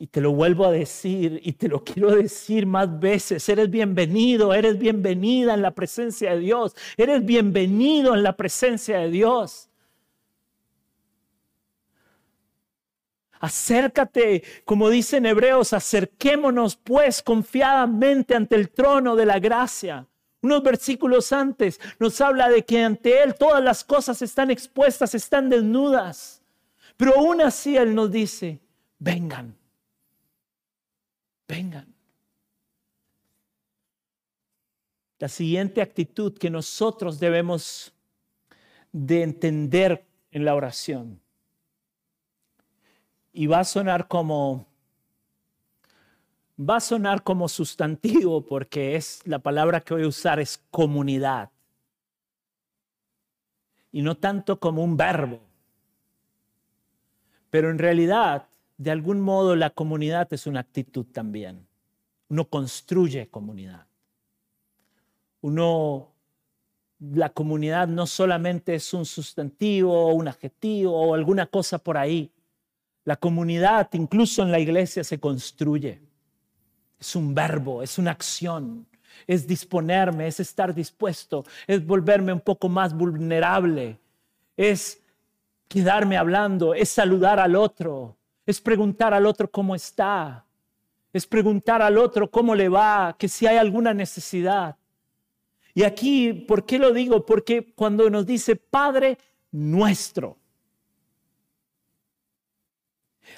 Y 0.00 0.06
te 0.06 0.20
lo 0.20 0.32
vuelvo 0.32 0.64
a 0.64 0.70
decir 0.70 1.40
y 1.42 1.52
te 1.52 1.68
lo 1.68 1.82
quiero 1.84 2.14
decir 2.14 2.66
más 2.66 3.00
veces. 3.00 3.48
Eres 3.48 3.68
bienvenido, 3.68 4.54
eres 4.54 4.78
bienvenida 4.78 5.54
en 5.54 5.62
la 5.62 5.72
presencia 5.72 6.34
de 6.34 6.40
Dios. 6.40 6.76
Eres 6.96 7.24
bienvenido 7.24 8.14
en 8.14 8.22
la 8.22 8.36
presencia 8.36 8.98
de 8.98 9.10
Dios. 9.10 9.68
Acércate, 13.40 14.42
como 14.64 14.90
dicen 14.90 15.24
Hebreos, 15.24 15.72
acerquémonos 15.72 16.76
pues 16.76 17.22
confiadamente 17.22 18.34
ante 18.34 18.56
el 18.56 18.70
trono 18.70 19.14
de 19.14 19.26
la 19.26 19.38
gracia. 19.38 20.06
Unos 20.40 20.62
versículos 20.62 21.32
antes 21.32 21.80
nos 21.98 22.20
habla 22.20 22.48
de 22.48 22.64
que 22.64 22.82
ante 22.82 23.22
Él 23.22 23.34
todas 23.34 23.62
las 23.62 23.84
cosas 23.84 24.22
están 24.22 24.50
expuestas, 24.50 25.14
están 25.14 25.48
desnudas. 25.48 26.42
Pero 26.96 27.16
aún 27.16 27.40
así 27.40 27.76
Él 27.76 27.94
nos 27.94 28.10
dice, 28.10 28.60
vengan, 28.98 29.56
vengan. 31.48 31.92
La 35.18 35.28
siguiente 35.28 35.82
actitud 35.82 36.36
que 36.38 36.50
nosotros 36.50 37.18
debemos 37.18 37.92
de 38.92 39.22
entender 39.22 40.06
en 40.30 40.44
la 40.44 40.54
oración. 40.54 41.20
Y 43.32 43.46
va 43.46 43.60
a 43.60 43.64
sonar 43.64 44.06
como 44.06 44.66
va 46.58 46.76
a 46.76 46.80
sonar 46.80 47.22
como 47.22 47.48
sustantivo 47.48 48.44
porque 48.44 48.96
es 48.96 49.20
la 49.24 49.38
palabra 49.38 49.80
que 49.80 49.94
voy 49.94 50.02
a 50.02 50.08
usar 50.08 50.40
es 50.40 50.58
comunidad. 50.70 51.50
Y 53.92 54.02
no 54.02 54.16
tanto 54.16 54.58
como 54.58 54.82
un 54.82 54.96
verbo. 54.96 55.40
Pero 57.50 57.70
en 57.70 57.78
realidad 57.78 58.47
de 58.78 58.92
algún 58.92 59.20
modo 59.20 59.56
la 59.56 59.70
comunidad 59.70 60.32
es 60.32 60.46
una 60.46 60.60
actitud 60.60 61.04
también. 61.04 61.66
Uno 62.28 62.44
construye 62.44 63.28
comunidad. 63.28 63.86
Uno, 65.40 66.12
la 67.00 67.30
comunidad 67.30 67.88
no 67.88 68.06
solamente 68.06 68.76
es 68.76 68.94
un 68.94 69.04
sustantivo 69.04 69.92
o 69.92 70.14
un 70.14 70.28
adjetivo 70.28 70.92
o 70.92 71.14
alguna 71.14 71.46
cosa 71.46 71.78
por 71.78 71.98
ahí. 71.98 72.30
La 73.04 73.16
comunidad, 73.16 73.88
incluso 73.94 74.42
en 74.42 74.52
la 74.52 74.60
iglesia, 74.60 75.02
se 75.02 75.18
construye. 75.18 76.00
Es 77.00 77.16
un 77.16 77.34
verbo, 77.34 77.82
es 77.82 77.98
una 77.98 78.12
acción, 78.12 78.86
es 79.26 79.46
disponerme, 79.46 80.28
es 80.28 80.38
estar 80.38 80.74
dispuesto, 80.74 81.44
es 81.66 81.84
volverme 81.84 82.32
un 82.32 82.40
poco 82.40 82.68
más 82.68 82.94
vulnerable, 82.94 83.98
es 84.56 85.00
quedarme 85.68 86.16
hablando, 86.16 86.74
es 86.74 86.88
saludar 86.88 87.38
al 87.38 87.56
otro, 87.56 88.17
es 88.48 88.62
preguntar 88.62 89.12
al 89.12 89.26
otro 89.26 89.50
cómo 89.50 89.74
está, 89.74 90.46
es 91.12 91.26
preguntar 91.26 91.82
al 91.82 91.98
otro 91.98 92.30
cómo 92.30 92.54
le 92.54 92.70
va, 92.70 93.14
que 93.18 93.28
si 93.28 93.46
hay 93.46 93.58
alguna 93.58 93.92
necesidad. 93.92 94.74
Y 95.74 95.82
aquí, 95.82 96.32
¿por 96.32 96.64
qué 96.64 96.78
lo 96.78 96.94
digo? 96.94 97.26
Porque 97.26 97.74
cuando 97.74 98.08
nos 98.08 98.24
dice 98.24 98.56
Padre 98.56 99.18
nuestro, 99.50 100.38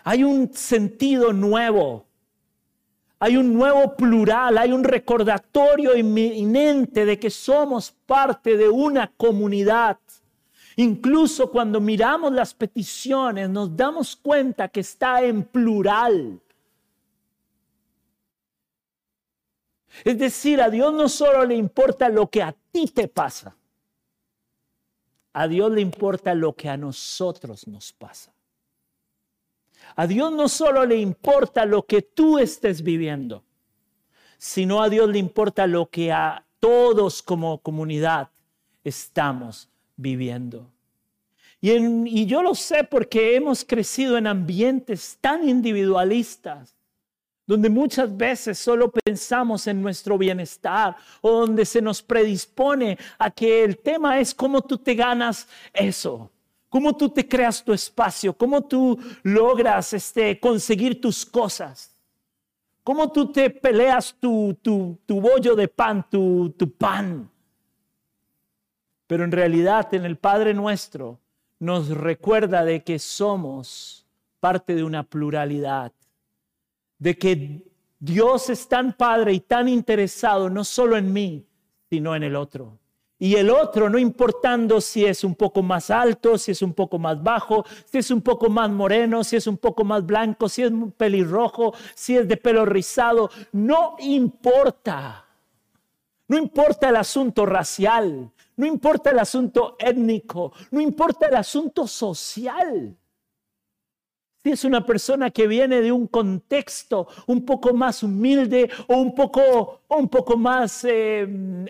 hay 0.04 0.22
un 0.22 0.54
sentido 0.54 1.32
nuevo, 1.32 2.06
hay 3.18 3.36
un 3.36 3.52
nuevo 3.52 3.96
plural, 3.96 4.58
hay 4.58 4.70
un 4.70 4.84
recordatorio 4.84 5.96
inminente 5.96 7.04
de 7.04 7.18
que 7.18 7.30
somos 7.30 7.90
parte 8.06 8.56
de 8.56 8.68
una 8.68 9.10
comunidad 9.16 9.98
Incluso 10.76 11.50
cuando 11.50 11.80
miramos 11.80 12.32
las 12.32 12.54
peticiones 12.54 13.48
nos 13.48 13.76
damos 13.76 14.16
cuenta 14.16 14.68
que 14.68 14.80
está 14.80 15.22
en 15.22 15.42
plural. 15.42 16.40
Es 20.04 20.18
decir, 20.18 20.60
a 20.60 20.70
Dios 20.70 20.92
no 20.92 21.08
solo 21.08 21.44
le 21.44 21.56
importa 21.56 22.08
lo 22.08 22.30
que 22.30 22.42
a 22.42 22.54
ti 22.70 22.86
te 22.86 23.08
pasa, 23.08 23.56
a 25.32 25.48
Dios 25.48 25.70
le 25.72 25.80
importa 25.80 26.34
lo 26.34 26.54
que 26.54 26.68
a 26.68 26.76
nosotros 26.76 27.66
nos 27.66 27.92
pasa. 27.92 28.32
A 29.96 30.06
Dios 30.06 30.30
no 30.30 30.48
solo 30.48 30.84
le 30.84 30.96
importa 30.96 31.64
lo 31.64 31.84
que 31.84 32.02
tú 32.02 32.38
estés 32.38 32.82
viviendo, 32.82 33.42
sino 34.38 34.82
a 34.82 34.88
Dios 34.88 35.08
le 35.08 35.18
importa 35.18 35.66
lo 35.66 35.90
que 35.90 36.12
a 36.12 36.46
todos 36.60 37.22
como 37.22 37.58
comunidad 37.58 38.30
estamos 38.84 39.68
viviendo. 40.00 40.66
Y, 41.60 42.24
yo 42.26 42.42
lo 42.42 42.54
sé 42.54 42.84
porque 42.84 43.36
hemos 43.36 43.64
crecido 43.64 44.16
en 44.16 44.26
ambientes 44.26 45.18
tan 45.20 45.46
individualistas, 45.46 46.74
donde 47.46 47.68
muchas 47.68 48.16
veces 48.16 48.58
solo 48.58 48.90
pensamos 48.90 49.66
en 49.66 49.82
nuestro 49.82 50.16
bienestar 50.16 50.96
o 51.20 51.40
donde 51.40 51.66
se 51.66 51.82
nos 51.82 52.00
predispone 52.00 52.96
a 53.18 53.30
que 53.30 53.64
el 53.64 53.76
tema 53.76 54.20
es 54.20 54.34
cómo 54.34 54.62
tú 54.62 54.78
te 54.78 54.94
ganas 54.94 55.48
eso, 55.74 56.30
cómo 56.68 56.96
tú 56.96 57.10
te 57.10 57.26
creas 57.26 57.62
tu 57.62 57.72
espacio, 57.72 58.32
cómo 58.32 58.62
tú 58.62 58.98
logras 59.22 59.92
este, 59.92 60.38
conseguir 60.38 61.00
tus 61.00 61.26
cosas, 61.26 61.92
cómo 62.84 63.10
tú 63.10 63.32
te 63.32 63.50
peleas 63.50 64.14
tu, 64.18 64.56
bollo 65.08 65.56
de 65.56 65.68
pan, 65.68 66.06
tu 66.08 66.74
pan. 66.78 67.28
Pero 69.10 69.24
en 69.24 69.32
realidad 69.32 69.92
en 69.92 70.04
el 70.04 70.18
Padre 70.18 70.54
nuestro 70.54 71.18
nos 71.58 71.88
recuerda 71.88 72.64
de 72.64 72.84
que 72.84 73.00
somos 73.00 74.06
parte 74.38 74.76
de 74.76 74.84
una 74.84 75.02
pluralidad, 75.02 75.90
de 76.96 77.18
que 77.18 77.60
Dios 77.98 78.50
es 78.50 78.68
tan 78.68 78.92
Padre 78.92 79.32
y 79.32 79.40
tan 79.40 79.68
interesado 79.68 80.48
no 80.48 80.62
solo 80.62 80.96
en 80.96 81.12
mí, 81.12 81.44
sino 81.88 82.14
en 82.14 82.22
el 82.22 82.36
otro. 82.36 82.78
Y 83.18 83.34
el 83.34 83.50
otro, 83.50 83.90
no 83.90 83.98
importando 83.98 84.80
si 84.80 85.04
es 85.04 85.24
un 85.24 85.34
poco 85.34 85.60
más 85.60 85.90
alto, 85.90 86.38
si 86.38 86.52
es 86.52 86.62
un 86.62 86.72
poco 86.72 86.96
más 86.96 87.20
bajo, 87.20 87.64
si 87.86 87.98
es 87.98 88.12
un 88.12 88.22
poco 88.22 88.48
más 88.48 88.70
moreno, 88.70 89.24
si 89.24 89.34
es 89.34 89.48
un 89.48 89.58
poco 89.58 89.82
más 89.82 90.06
blanco, 90.06 90.48
si 90.48 90.62
es 90.62 90.70
pelirrojo, 90.96 91.74
si 91.96 92.16
es 92.16 92.28
de 92.28 92.36
pelo 92.36 92.64
rizado, 92.64 93.28
no 93.50 93.96
importa. 93.98 95.26
No 96.28 96.38
importa 96.38 96.90
el 96.90 96.94
asunto 96.94 97.44
racial, 97.44 98.30
no 98.60 98.66
importa 98.66 99.08
el 99.08 99.18
asunto 99.18 99.74
étnico, 99.78 100.52
no 100.70 100.82
importa 100.82 101.28
el 101.28 101.36
asunto 101.36 101.86
social. 101.86 102.94
Si 104.42 104.50
es 104.50 104.64
una 104.64 104.84
persona 104.84 105.30
que 105.30 105.46
viene 105.46 105.80
de 105.80 105.90
un 105.90 106.06
contexto 106.06 107.08
un 107.26 107.46
poco 107.46 107.72
más 107.72 108.02
humilde 108.02 108.70
o 108.86 108.96
un 108.96 109.14
poco, 109.14 109.80
un 109.88 110.10
poco 110.10 110.36
más 110.36 110.84
eh, 110.84 111.22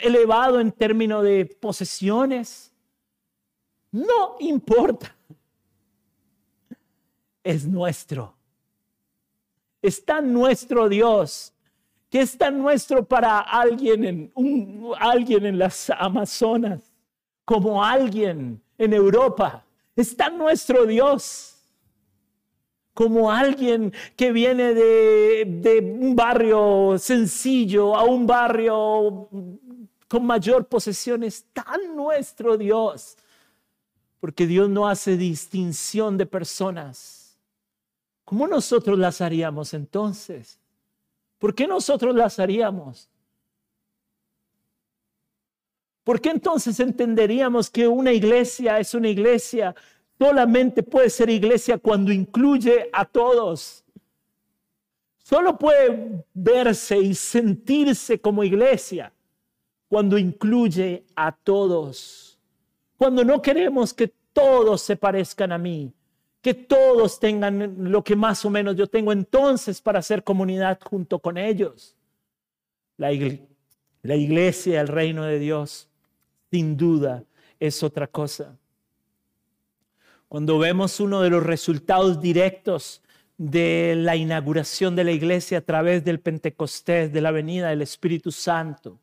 elevado 0.03 0.59
en 0.59 0.73
términos 0.73 1.23
de 1.23 1.47
posesiones, 1.47 2.73
no 3.93 4.35
importa. 4.41 5.15
Es 7.45 7.69
nuestro. 7.69 8.35
Está 9.81 10.21
nuestro 10.21 10.89
Dios 10.89 11.53
que 12.11 12.21
es 12.21 12.37
tan 12.37 12.59
nuestro 12.59 13.05
para 13.05 13.39
alguien 13.39 14.05
en, 14.05 14.33
alguien 14.99 15.47
en 15.47 15.59
las 15.59 15.89
Amazonas, 15.91 16.93
como 17.45 17.83
alguien 17.83 18.61
en 18.77 18.93
Europa. 18.93 19.65
Es 19.95 20.17
tan 20.17 20.37
nuestro 20.37 20.87
Dios 20.87 21.57
como 22.93 23.31
alguien 23.31 23.93
que 24.17 24.33
viene 24.33 24.75
de, 24.75 25.45
de, 25.47 25.79
un 25.79 26.15
barrio 26.17 26.99
sencillo 26.99 27.97
a 27.97 28.03
un 28.03 28.27
barrio 28.27 29.29
con 30.09 30.27
mayor 30.27 30.67
posesión, 30.67 31.23
es 31.23 31.45
tan 31.53 31.95
nuestro 31.95 32.59
Dios, 32.59 33.17
porque 34.19 34.47
Dios 34.47 34.69
no 34.69 34.89
hace 34.89 35.17
distinción 35.17 36.19
de 36.19 36.27
personas. 36.27 37.39
¿Cómo 38.25 38.49
nosotros 38.49 38.99
las 38.99 39.21
haríamos 39.21 39.73
entonces? 39.73 40.60
¿Por 41.41 41.55
qué 41.55 41.67
nosotros 41.67 42.15
las 42.15 42.39
haríamos? 42.39 43.09
¿Por 46.05 46.21
qué 46.21 46.29
entonces 46.29 46.79
entenderíamos 46.81 47.71
que 47.71 47.89
una 47.89 48.13
iglesia 48.13 48.79
es 48.79 48.95
una 48.95 49.09
iglesia? 49.09 49.75
Solamente 50.19 50.83
puede 50.83 51.09
ser 51.09 51.31
iglesia 51.31 51.79
cuando 51.79 52.13
incluye 52.13 52.91
a 52.93 53.07
todos. 53.07 53.85
Solo 55.17 55.59
puede 55.59 56.25
verse 56.35 56.99
y 56.99 57.15
sentirse 57.15 58.21
como 58.21 58.45
iglesia 58.45 59.11
cuando 59.89 60.19
incluye 60.19 61.05
a 61.17 61.33
todos. 61.33 62.39
Cuando 62.99 63.25
no 63.25 63.41
queremos 63.41 63.95
que 63.95 64.13
todos 64.35 64.83
se 64.83 64.97
parezcan 64.97 65.53
a 65.53 65.59
mí, 65.59 65.91
que 66.41 66.55
todos 66.55 67.21
tengan 67.21 67.91
lo 67.91 68.03
que 68.03 68.17
más 68.17 68.45
o 68.45 68.51
menos 68.51 68.77
yo 68.77 68.87
tengo 68.87 69.13
entonces 69.13 69.81
para 69.81 69.99
hacer 69.99 70.25
comunidad 70.25 70.79
junto 70.83 71.19
con 71.19 71.37
ellos. 71.37 71.97
La, 72.97 73.13
iglesia, 73.13 74.81
el 74.81 74.89
reino 74.89 75.25
de 75.25 75.39
Dios, 75.39 75.89
sin 76.51 76.77
duda 76.77 77.25
es 77.59 77.83
otra 77.83 78.07
cosa. 78.07 78.57
Cuando 80.29 80.59
vemos 80.59 81.01
uno 81.01 81.21
de 81.23 81.31
los 81.31 81.43
resultados 81.43 82.21
directos 82.21 83.03
de 83.37 83.95
la 83.97 84.17
inauguración 84.17 84.95
de 84.97 85.05
la 85.05 85.13
iglesia 85.13 85.59
a 85.59 85.63
través 85.63 86.05
del 86.05 86.21
Pentecostés, 86.21 87.13
de 87.13 87.21
la 87.21 87.31
venida 87.31 87.71
del 87.71 87.83
Espíritu 87.83 88.31
Santo. 88.31 88.99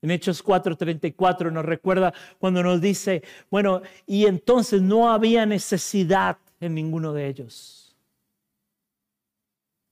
En 0.00 0.10
Hechos 0.10 0.42
4:34 0.42 1.52
nos 1.52 1.64
recuerda 1.64 2.12
cuando 2.38 2.62
nos 2.62 2.80
dice, 2.80 3.22
bueno, 3.50 3.82
y 4.06 4.26
entonces 4.26 4.80
no 4.80 5.12
había 5.12 5.44
necesidad 5.46 6.38
en 6.64 6.74
ninguno 6.74 7.12
de 7.12 7.28
ellos. 7.28 7.94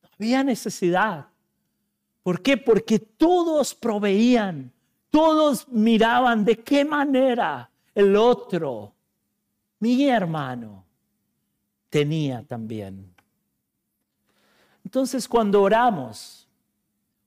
No 0.03 0.09
había 0.19 0.45
necesidad. 0.45 1.27
¿Por 2.23 2.43
qué? 2.43 2.57
Porque 2.57 2.99
todos 2.99 3.75
proveían, 3.75 4.73
todos 5.11 5.67
miraban 5.69 6.45
de 6.45 6.59
qué 6.59 6.85
manera 6.85 7.71
el 7.95 8.17
otro, 8.17 8.93
mi 9.81 10.09
hermano, 10.09 10.85
tenía 11.89 12.43
también. 12.45 13.13
Entonces 14.85 15.27
cuando 15.27 15.63
oramos, 15.63 16.49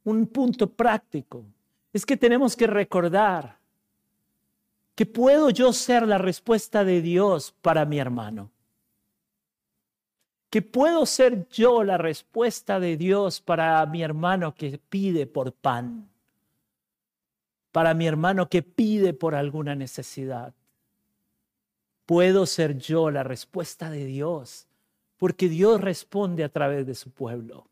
un 0.03 0.27
punto 0.27 0.69
práctico 0.69 1.43
es 1.91 2.05
que 2.05 2.17
tenemos 2.17 2.55
que 2.55 2.67
recordar 2.67 3.57
que 4.95 5.05
puedo 5.05 5.49
yo 5.49 5.73
ser 5.73 6.07
la 6.07 6.17
respuesta 6.17 6.83
de 6.83 7.01
Dios 7.01 7.53
para 7.61 7.85
mi 7.85 7.99
hermano. 7.99 8.51
Que 10.53 10.61
puedo 10.61 11.07
ser 11.07 11.49
yo 11.49 11.83
la 11.83 11.97
respuesta 11.97 12.79
de 12.79 12.95
Dios 12.95 13.41
para 13.41 13.83
mi 13.87 14.03
hermano 14.03 14.53
que 14.53 14.77
pide 14.77 15.25
por 15.25 15.51
pan. 15.51 16.07
Para 17.71 17.95
mi 17.95 18.05
hermano 18.05 18.47
que 18.47 18.61
pide 18.61 19.15
por 19.15 19.33
alguna 19.33 19.73
necesidad. 19.73 20.53
Puedo 22.05 22.45
ser 22.45 22.77
yo 22.77 23.09
la 23.09 23.23
respuesta 23.23 23.89
de 23.89 24.05
Dios 24.05 24.67
porque 25.17 25.49
Dios 25.49 25.81
responde 25.81 26.43
a 26.43 26.49
través 26.49 26.85
de 26.85 26.93
su 26.93 27.09
pueblo. 27.09 27.67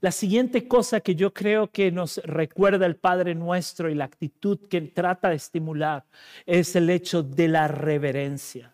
La 0.00 0.12
siguiente 0.12 0.66
cosa 0.66 1.00
que 1.00 1.14
yo 1.14 1.34
creo 1.34 1.70
que 1.70 1.92
nos 1.92 2.22
recuerda 2.24 2.86
el 2.86 2.96
Padre 2.96 3.34
nuestro 3.34 3.90
y 3.90 3.94
la 3.94 4.06
actitud 4.06 4.60
que 4.66 4.80
trata 4.80 5.28
de 5.28 5.36
estimular 5.36 6.06
es 6.46 6.74
el 6.74 6.88
hecho 6.88 7.22
de 7.22 7.48
la 7.48 7.68
reverencia. 7.68 8.73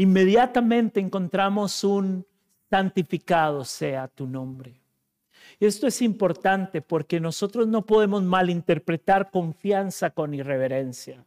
Inmediatamente 0.00 0.98
encontramos 0.98 1.84
un 1.84 2.24
santificado 2.70 3.66
sea 3.66 4.08
tu 4.08 4.26
nombre. 4.26 4.80
Esto 5.58 5.86
es 5.86 6.00
importante 6.00 6.80
porque 6.80 7.20
nosotros 7.20 7.68
no 7.68 7.84
podemos 7.84 8.22
malinterpretar 8.22 9.30
confianza 9.30 10.08
con 10.08 10.32
irreverencia. 10.32 11.22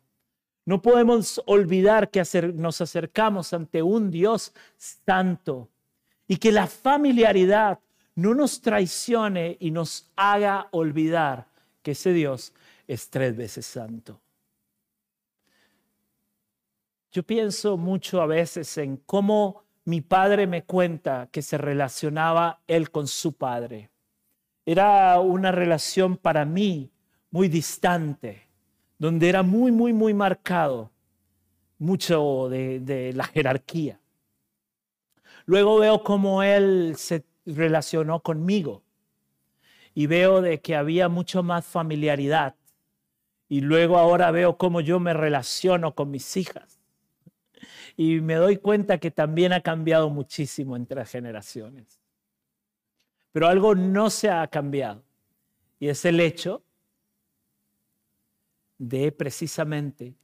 No 0.66 0.82
podemos 0.82 1.40
olvidar 1.46 2.10
que 2.10 2.24
nos 2.56 2.82
acercamos 2.82 3.54
ante 3.54 3.84
un 3.84 4.10
Dios 4.10 4.56
santo 4.80 5.70
y 6.28 6.38
que 6.38 6.52
la 6.52 6.66
familiaridad 6.66 7.78
no 8.16 8.34
nos 8.34 8.60
traicione 8.60 9.56
y 9.60 9.70
nos 9.70 10.10
haga 10.16 10.70
olvidar 10.72 11.46
que 11.84 11.92
ese 11.92 12.12
Dios 12.12 12.54
es 12.88 13.08
tres 13.12 13.38
veces 13.38 13.68
santo. 13.68 14.20
Yo 17.14 17.22
pienso 17.24 17.78
mucho 17.78 18.22
a 18.22 18.26
veces 18.26 18.76
en 18.80 18.98
cómo 18.98 19.64
mi 19.86 20.02
padre 20.02 20.48
me 20.48 20.64
cuenta 20.64 21.30
que 21.32 21.44
se 21.44 21.60
relacionaba 21.60 22.64
él 22.66 22.90
con 22.90 23.08
su 23.08 23.34
padre. 23.34 23.92
Era 24.66 25.20
una 25.20 25.52
relación 25.52 26.18
para 26.18 26.44
mí 26.44 26.92
muy 27.30 27.50
distante 27.50 28.50
donde 28.98 29.30
era 29.30 29.44
muy, 29.44 29.72
muy, 29.72 29.94
muy 29.94 30.16
marcado 30.16 30.92
mucho 31.78 32.50
de, 32.50 33.12
la 33.14 33.26
jerarquía. 33.26 34.00
Luego 35.46 35.78
veo 35.78 36.04
cómo 36.04 36.42
él 36.42 36.96
se 36.98 37.26
relacionó 37.46 38.22
conmigo 38.22 38.82
y 39.94 40.08
veo 40.08 40.42
de 40.42 40.62
que 40.62 40.76
había 40.76 41.10
mucho 41.10 41.44
más 41.44 41.64
familiaridad. 41.64 42.56
Y 43.50 43.62
luego 43.62 44.00
ahora 44.00 44.32
veo 44.32 44.58
cómo 44.58 44.82
yo 44.82 45.00
me 45.00 45.14
relaciono 45.14 45.94
con 45.94 46.10
mis 46.10 46.38
hijas. 46.38 46.73
Y 47.96 48.22
me 48.22 48.36
doy 48.36 48.58
cuenta 48.58 48.98
que 48.98 49.12
también 49.12 49.54
ha 49.54 49.62
cambiado 49.62 50.10
muchísimo 50.10 50.76
entre 50.76 51.06
generaciones. 51.06 52.00
Pero 53.32 53.48
algo 53.48 53.76
no 53.76 54.10
se 54.10 54.30
ha 54.30 54.48
cambiado. 54.48 55.04
Y 55.80 55.90
es 55.90 56.06
el 56.06 56.20
hecho 56.20 56.64
de 58.78 59.12
precisamente 59.12 60.16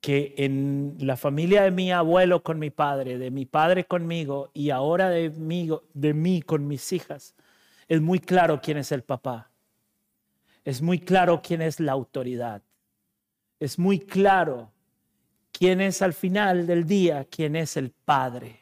que 0.00 0.34
en 0.36 0.96
la 0.98 1.16
familia 1.16 1.62
de 1.62 1.70
mi 1.70 1.92
abuelo 1.92 2.42
con 2.42 2.58
mi 2.58 2.70
padre, 2.70 3.18
de 3.18 3.30
mi 3.30 3.46
padre 3.46 3.84
conmigo 3.84 4.50
y 4.52 4.70
ahora 4.70 5.10
de 5.10 5.30
mí, 5.30 5.70
de 5.94 6.12
mí 6.12 6.42
con 6.42 6.66
mis 6.66 6.92
hijas, 6.92 7.36
es 7.86 8.00
muy 8.00 8.18
claro 8.18 8.60
quién 8.60 8.78
es 8.78 8.90
el 8.90 9.02
papá. 9.02 9.50
Es 10.64 10.82
muy 10.82 10.98
claro 10.98 11.40
quién 11.40 11.62
es 11.62 11.78
la 11.78 11.92
autoridad. 11.92 12.62
Es 13.60 13.78
muy 13.78 14.00
claro 14.00 14.71
quién 15.52 15.80
es 15.80 16.02
al 16.02 16.12
final 16.12 16.66
del 16.66 16.86
día, 16.86 17.26
quién 17.30 17.54
es 17.56 17.76
el 17.76 17.90
padre. 17.90 18.60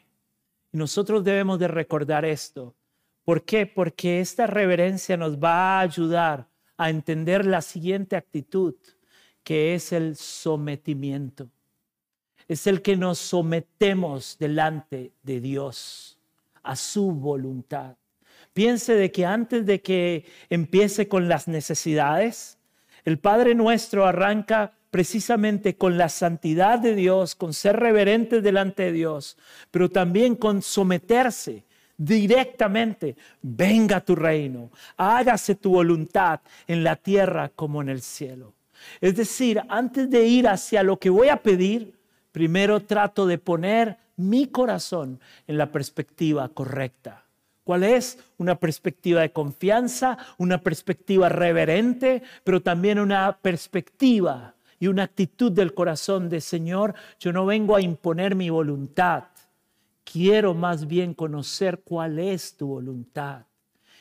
Y 0.71 0.77
nosotros 0.77 1.23
debemos 1.23 1.57
de 1.59 1.67
recordar 1.67 2.25
esto. 2.25 2.75
¿Por 3.23 3.43
qué? 3.43 3.65
Porque 3.65 4.19
esta 4.19 4.47
reverencia 4.47 5.17
nos 5.17 5.37
va 5.37 5.77
a 5.77 5.81
ayudar 5.81 6.47
a 6.77 6.89
entender 6.89 7.45
la 7.45 7.61
siguiente 7.61 8.15
actitud, 8.15 8.75
que 9.43 9.75
es 9.75 9.91
el 9.91 10.15
sometimiento. 10.15 11.49
Es 12.47 12.67
el 12.67 12.81
que 12.81 12.97
nos 12.97 13.19
sometemos 13.19 14.37
delante 14.39 15.13
de 15.23 15.39
Dios, 15.39 16.19
a 16.63 16.75
su 16.75 17.11
voluntad. 17.11 17.95
Piense 18.53 18.95
de 18.95 19.11
que 19.11 19.25
antes 19.25 19.65
de 19.65 19.81
que 19.81 20.25
empiece 20.49 21.07
con 21.07 21.29
las 21.29 21.47
necesidades, 21.47 22.57
el 23.05 23.19
Padre 23.19 23.55
nuestro 23.55 24.05
arranca 24.05 24.77
precisamente 24.91 25.77
con 25.77 25.97
la 25.97 26.09
santidad 26.09 26.77
de 26.77 26.93
Dios, 26.93 27.33
con 27.33 27.53
ser 27.53 27.77
reverente 27.77 28.41
delante 28.41 28.83
de 28.83 28.91
Dios, 28.91 29.37
pero 29.71 29.89
también 29.89 30.35
con 30.35 30.61
someterse 30.61 31.63
directamente, 31.97 33.15
venga 33.41 34.01
tu 34.01 34.15
reino, 34.15 34.69
hágase 34.97 35.55
tu 35.55 35.71
voluntad 35.71 36.41
en 36.67 36.83
la 36.83 36.95
tierra 36.97 37.49
como 37.55 37.81
en 37.81 37.89
el 37.89 38.01
cielo. 38.01 38.53
Es 38.99 39.15
decir, 39.15 39.61
antes 39.69 40.09
de 40.09 40.25
ir 40.25 40.47
hacia 40.47 40.83
lo 40.83 40.97
que 40.97 41.09
voy 41.09 41.29
a 41.29 41.37
pedir, 41.37 41.97
primero 42.31 42.81
trato 42.81 43.25
de 43.27 43.37
poner 43.37 43.97
mi 44.17 44.47
corazón 44.47 45.19
en 45.47 45.57
la 45.57 45.71
perspectiva 45.71 46.49
correcta. 46.49 47.23
¿Cuál 47.63 47.83
es? 47.83 48.17
Una 48.37 48.55
perspectiva 48.55 49.21
de 49.21 49.31
confianza, 49.31 50.17
una 50.37 50.57
perspectiva 50.59 51.29
reverente, 51.29 52.23
pero 52.43 52.61
también 52.61 52.99
una 52.99 53.37
perspectiva 53.37 54.55
y 54.81 54.87
una 54.87 55.03
actitud 55.03 55.53
del 55.53 55.73
corazón 55.73 56.27
de 56.27 56.41
Señor, 56.41 56.95
yo 57.19 57.31
no 57.31 57.45
vengo 57.45 57.77
a 57.77 57.81
imponer 57.81 58.35
mi 58.35 58.49
voluntad, 58.49 59.25
Quiero 60.03 60.53
más 60.53 60.87
bien 60.87 61.13
conocer 61.13 61.83
cuál 61.83 62.19
es 62.19 62.57
tu 62.57 62.67
voluntad, 62.67 63.45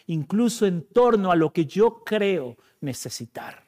incluso 0.07 0.66
en 0.66 0.83
torno 0.83 1.31
a 1.31 1.37
lo 1.37 1.53
que 1.53 1.66
yo 1.66 2.03
creo 2.03 2.57
necesitar. 2.81 3.62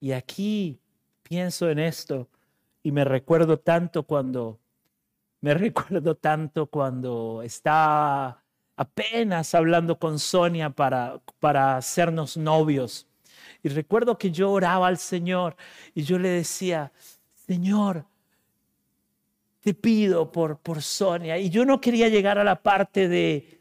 Y 0.00 0.10
aquí 0.10 0.80
pienso 1.22 1.70
en 1.70 1.78
esto 1.78 2.26
y 2.82 2.90
me 2.90 3.04
recuerdo 3.04 3.60
tanto 3.60 4.02
cuando, 4.02 4.58
me 5.40 5.54
recuerdo 5.54 6.16
tanto 6.16 6.66
cuando 6.66 7.42
estaba 7.44 8.42
apenas 8.74 9.54
hablando 9.54 10.00
con 10.00 10.18
Sonia 10.18 10.70
para, 10.70 11.20
para 11.38 11.76
hacernos 11.76 12.36
novios. 12.36 13.06
Y 13.62 13.68
recuerdo 13.68 14.18
que 14.18 14.30
yo 14.30 14.50
oraba 14.50 14.86
al 14.86 14.98
Señor 14.98 15.56
y 15.94 16.02
yo 16.02 16.18
le 16.18 16.28
decía, 16.28 16.92
Señor, 17.34 18.04
te 19.60 19.74
pido 19.74 20.30
por, 20.30 20.58
por 20.58 20.82
Sonia. 20.82 21.38
Y 21.38 21.50
yo 21.50 21.64
no 21.64 21.80
quería 21.80 22.08
llegar 22.08 22.38
a 22.38 22.44
la 22.44 22.62
parte 22.62 23.08
de, 23.08 23.60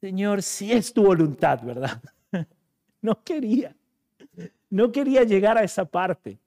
Señor, 0.00 0.42
si 0.42 0.70
es 0.70 0.92
tu 0.92 1.04
voluntad, 1.04 1.62
¿verdad? 1.62 2.02
No 3.00 3.22
quería. 3.22 3.76
No 4.70 4.90
quería 4.90 5.24
llegar 5.24 5.58
a 5.58 5.62
esa 5.62 5.84
parte. 5.84 6.38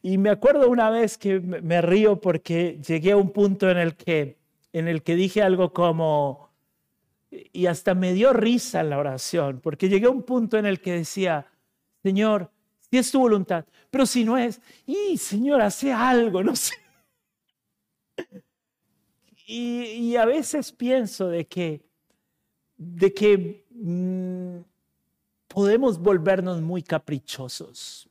Y 0.00 0.16
me 0.16 0.30
acuerdo 0.30 0.68
una 0.68 0.90
vez 0.90 1.18
que 1.18 1.40
me 1.40 1.82
río 1.82 2.20
porque 2.20 2.78
llegué 2.86 3.12
a 3.12 3.16
un 3.16 3.30
punto 3.30 3.68
en 3.68 3.78
el 3.78 3.96
que, 3.96 4.36
en 4.72 4.86
el 4.86 5.02
que 5.02 5.16
dije 5.16 5.42
algo 5.42 5.72
como, 5.72 6.51
y 7.52 7.66
hasta 7.66 7.94
me 7.94 8.12
dio 8.12 8.32
risa 8.32 8.82
la 8.82 8.98
oración, 8.98 9.60
porque 9.60 9.88
llegué 9.88 10.06
a 10.06 10.10
un 10.10 10.22
punto 10.22 10.58
en 10.58 10.66
el 10.66 10.80
que 10.80 10.92
decía, 10.92 11.46
Señor, 12.02 12.50
si 12.90 12.98
es 12.98 13.10
tu 13.10 13.20
voluntad, 13.20 13.64
pero 13.90 14.04
si 14.04 14.24
no 14.24 14.36
es, 14.36 14.60
y 14.86 15.16
Señor, 15.16 15.62
hace 15.62 15.92
algo, 15.92 16.42
no 16.42 16.54
sé. 16.54 16.74
Y, 19.46 20.16
a 20.16 20.24
veces 20.24 20.72
pienso 20.72 21.28
de 21.28 21.46
que, 21.46 21.84
de 22.76 23.12
que 23.12 23.66
mm, 23.70 24.60
podemos 25.48 25.98
volvernos 25.98 26.62
muy 26.62 26.82
caprichosos. 26.82 28.08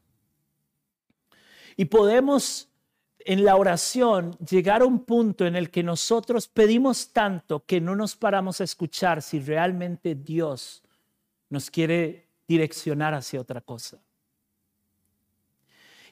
Y 1.75 1.85
podemos 1.85 2.70
en 3.25 3.43
la 3.45 3.55
oración 3.55 4.37
llegar 4.39 4.81
a 4.81 4.85
un 4.85 5.05
punto 5.05 5.45
en 5.45 5.55
el 5.55 5.69
que 5.69 5.83
nosotros 5.83 6.47
pedimos 6.47 7.11
tanto 7.13 7.65
que 7.65 7.81
no 7.81 7.95
nos 7.95 8.15
paramos 8.15 8.61
a 8.61 8.63
escuchar 8.63 9.21
si 9.21 9.39
realmente 9.39 10.15
Dios 10.15 10.83
nos 11.49 11.69
quiere 11.69 12.27
direccionar 12.47 13.13
hacia 13.13 13.41
otra 13.41 13.61
cosa. 13.61 13.99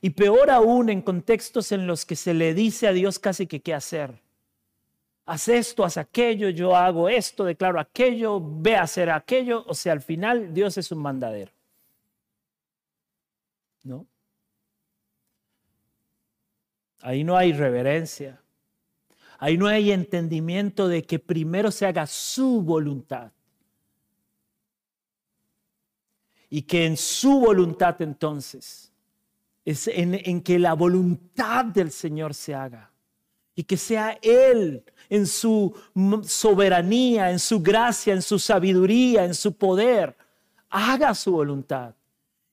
Y 0.01 0.11
peor 0.11 0.49
aún 0.49 0.89
en 0.89 1.01
contextos 1.01 1.71
en 1.71 1.85
los 1.85 2.05
que 2.05 2.15
se 2.15 2.33
le 2.33 2.53
dice 2.53 2.87
a 2.87 2.93
Dios 2.93 3.19
casi 3.19 3.47
que 3.47 3.61
qué 3.61 3.73
hacer. 3.73 4.21
Haz 5.25 5.47
esto, 5.47 5.83
haz 5.83 5.97
aquello, 5.97 6.49
yo 6.49 6.75
hago 6.75 7.09
esto, 7.09 7.43
declaro 7.43 7.79
aquello, 7.79 8.41
ve 8.41 8.75
a 8.75 8.83
hacer 8.83 9.09
aquello. 9.09 9.63
O 9.67 9.73
sea, 9.73 9.93
al 9.93 10.01
final 10.01 10.53
Dios 10.53 10.77
es 10.77 10.91
un 10.91 10.99
mandadero. 10.99 11.51
¿No? 13.83 14.05
Ahí 17.01 17.23
no 17.23 17.37
hay 17.37 17.53
reverencia. 17.53 18.41
Ahí 19.37 19.57
no 19.57 19.67
hay 19.67 19.91
entendimiento 19.91 20.87
de 20.87 21.03
que 21.03 21.17
primero 21.17 21.71
se 21.71 21.85
haga 21.85 22.05
su 22.07 22.61
voluntad. 22.61 23.31
Y 26.49 26.63
que 26.63 26.85
en 26.85 26.97
su 26.97 27.39
voluntad 27.39 28.01
entonces 28.01 28.91
es 29.63 29.87
en, 29.87 30.41
que 30.41 30.57
la 30.57 30.73
voluntad 30.73 31.65
del 31.65 31.91
Señor 31.91 32.33
se 32.33 32.53
haga. 32.53 32.91
Y 33.55 33.63
que 33.63 33.77
sea 33.77 34.17
Él 34.21 34.83
en 35.09 35.27
su 35.27 35.73
soberanía, 36.23 37.31
en 37.31 37.39
su 37.39 37.61
gracia, 37.61 38.13
en 38.13 38.21
su 38.21 38.39
sabiduría, 38.39 39.25
en 39.25 39.33
su 39.33 39.53
poder, 39.53 40.17
haga 40.69 41.13
su 41.13 41.31
voluntad 41.31 41.93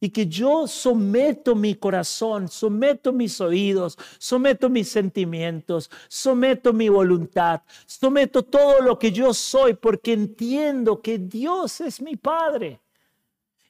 y 0.01 0.11
que 0.11 0.27
yo 0.27 0.67
someto 0.67 1.55
mi 1.55 1.75
corazón, 1.75 2.49
someto 2.49 3.13
mis 3.13 3.41
oídos, 3.41 3.97
someto 4.19 4.69
mis 4.69 4.89
sentimientos, 4.89 5.91
someto 6.09 6.73
mi 6.73 6.89
voluntad, 6.89 7.63
someto 7.87 8.43
todo 8.43 8.81
lo 8.81 8.99
que 8.99 9.11
yo 9.11 9.33
soy 9.33 9.75
porque 9.75 10.13
entiendo 10.13 11.01
que 11.01 11.19
Dios 11.19 11.81
es 11.81 12.03
mi 12.03 12.17
Padre 12.17 12.81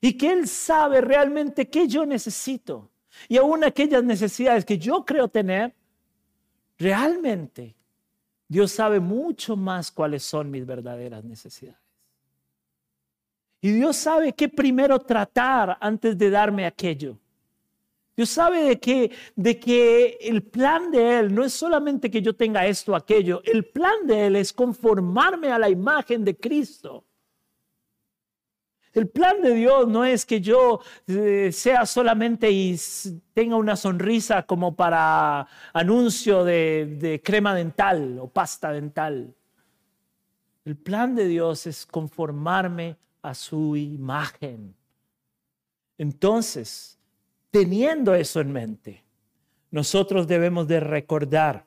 y 0.00 0.14
que 0.14 0.32
Él 0.32 0.48
sabe 0.48 1.00
realmente 1.00 1.68
qué 1.68 1.86
yo 1.86 2.04
necesito. 2.04 2.90
Y 3.28 3.36
aún 3.36 3.64
aquellas 3.64 4.02
necesidades 4.02 4.64
que 4.64 4.78
yo 4.78 5.04
creo 5.04 5.28
tener, 5.28 5.74
realmente 6.76 7.76
Dios 8.48 8.72
sabe 8.72 9.00
mucho 9.00 9.56
más 9.56 9.90
cuáles 9.90 10.22
son 10.22 10.50
mis 10.50 10.66
verdaderas 10.66 11.24
necesidades. 11.24 11.85
Y 13.66 13.72
Dios 13.72 13.96
sabe 13.96 14.32
qué 14.32 14.48
primero 14.48 15.00
tratar 15.00 15.76
antes 15.80 16.16
de 16.16 16.30
darme 16.30 16.66
aquello. 16.66 17.18
Dios 18.16 18.28
sabe 18.28 18.62
de 18.62 18.78
que, 18.78 19.10
de 19.34 19.58
que 19.58 20.18
el 20.20 20.44
plan 20.44 20.92
de 20.92 21.18
Él 21.18 21.34
no 21.34 21.42
es 21.42 21.52
solamente 21.52 22.08
que 22.08 22.22
yo 22.22 22.36
tenga 22.36 22.64
esto 22.64 22.92
o 22.92 22.94
aquello, 22.94 23.42
el 23.44 23.64
plan 23.64 24.06
de 24.06 24.28
Él 24.28 24.36
es 24.36 24.52
conformarme 24.52 25.50
a 25.50 25.58
la 25.58 25.68
imagen 25.68 26.24
de 26.24 26.36
Cristo. 26.36 27.04
El 28.92 29.08
plan 29.08 29.42
de 29.42 29.52
Dios 29.54 29.88
no 29.88 30.04
es 30.04 30.24
que 30.24 30.40
yo 30.40 30.78
eh, 31.08 31.50
sea 31.50 31.86
solamente 31.86 32.48
y 32.48 32.76
tenga 33.34 33.56
una 33.56 33.74
sonrisa 33.74 34.44
como 34.44 34.76
para 34.76 35.44
anuncio 35.72 36.44
de, 36.44 36.98
de 37.00 37.20
crema 37.20 37.52
dental 37.52 38.16
o 38.20 38.28
pasta 38.28 38.70
dental. 38.70 39.34
El 40.64 40.76
plan 40.76 41.16
de 41.16 41.26
Dios 41.26 41.66
es 41.66 41.84
conformarme 41.84 42.96
a 43.28 43.34
su 43.34 43.76
imagen. 43.76 44.74
Entonces, 45.98 46.98
teniendo 47.50 48.14
eso 48.14 48.40
en 48.40 48.52
mente, 48.52 49.02
nosotros 49.70 50.26
debemos 50.28 50.68
de 50.68 50.80
recordar 50.80 51.66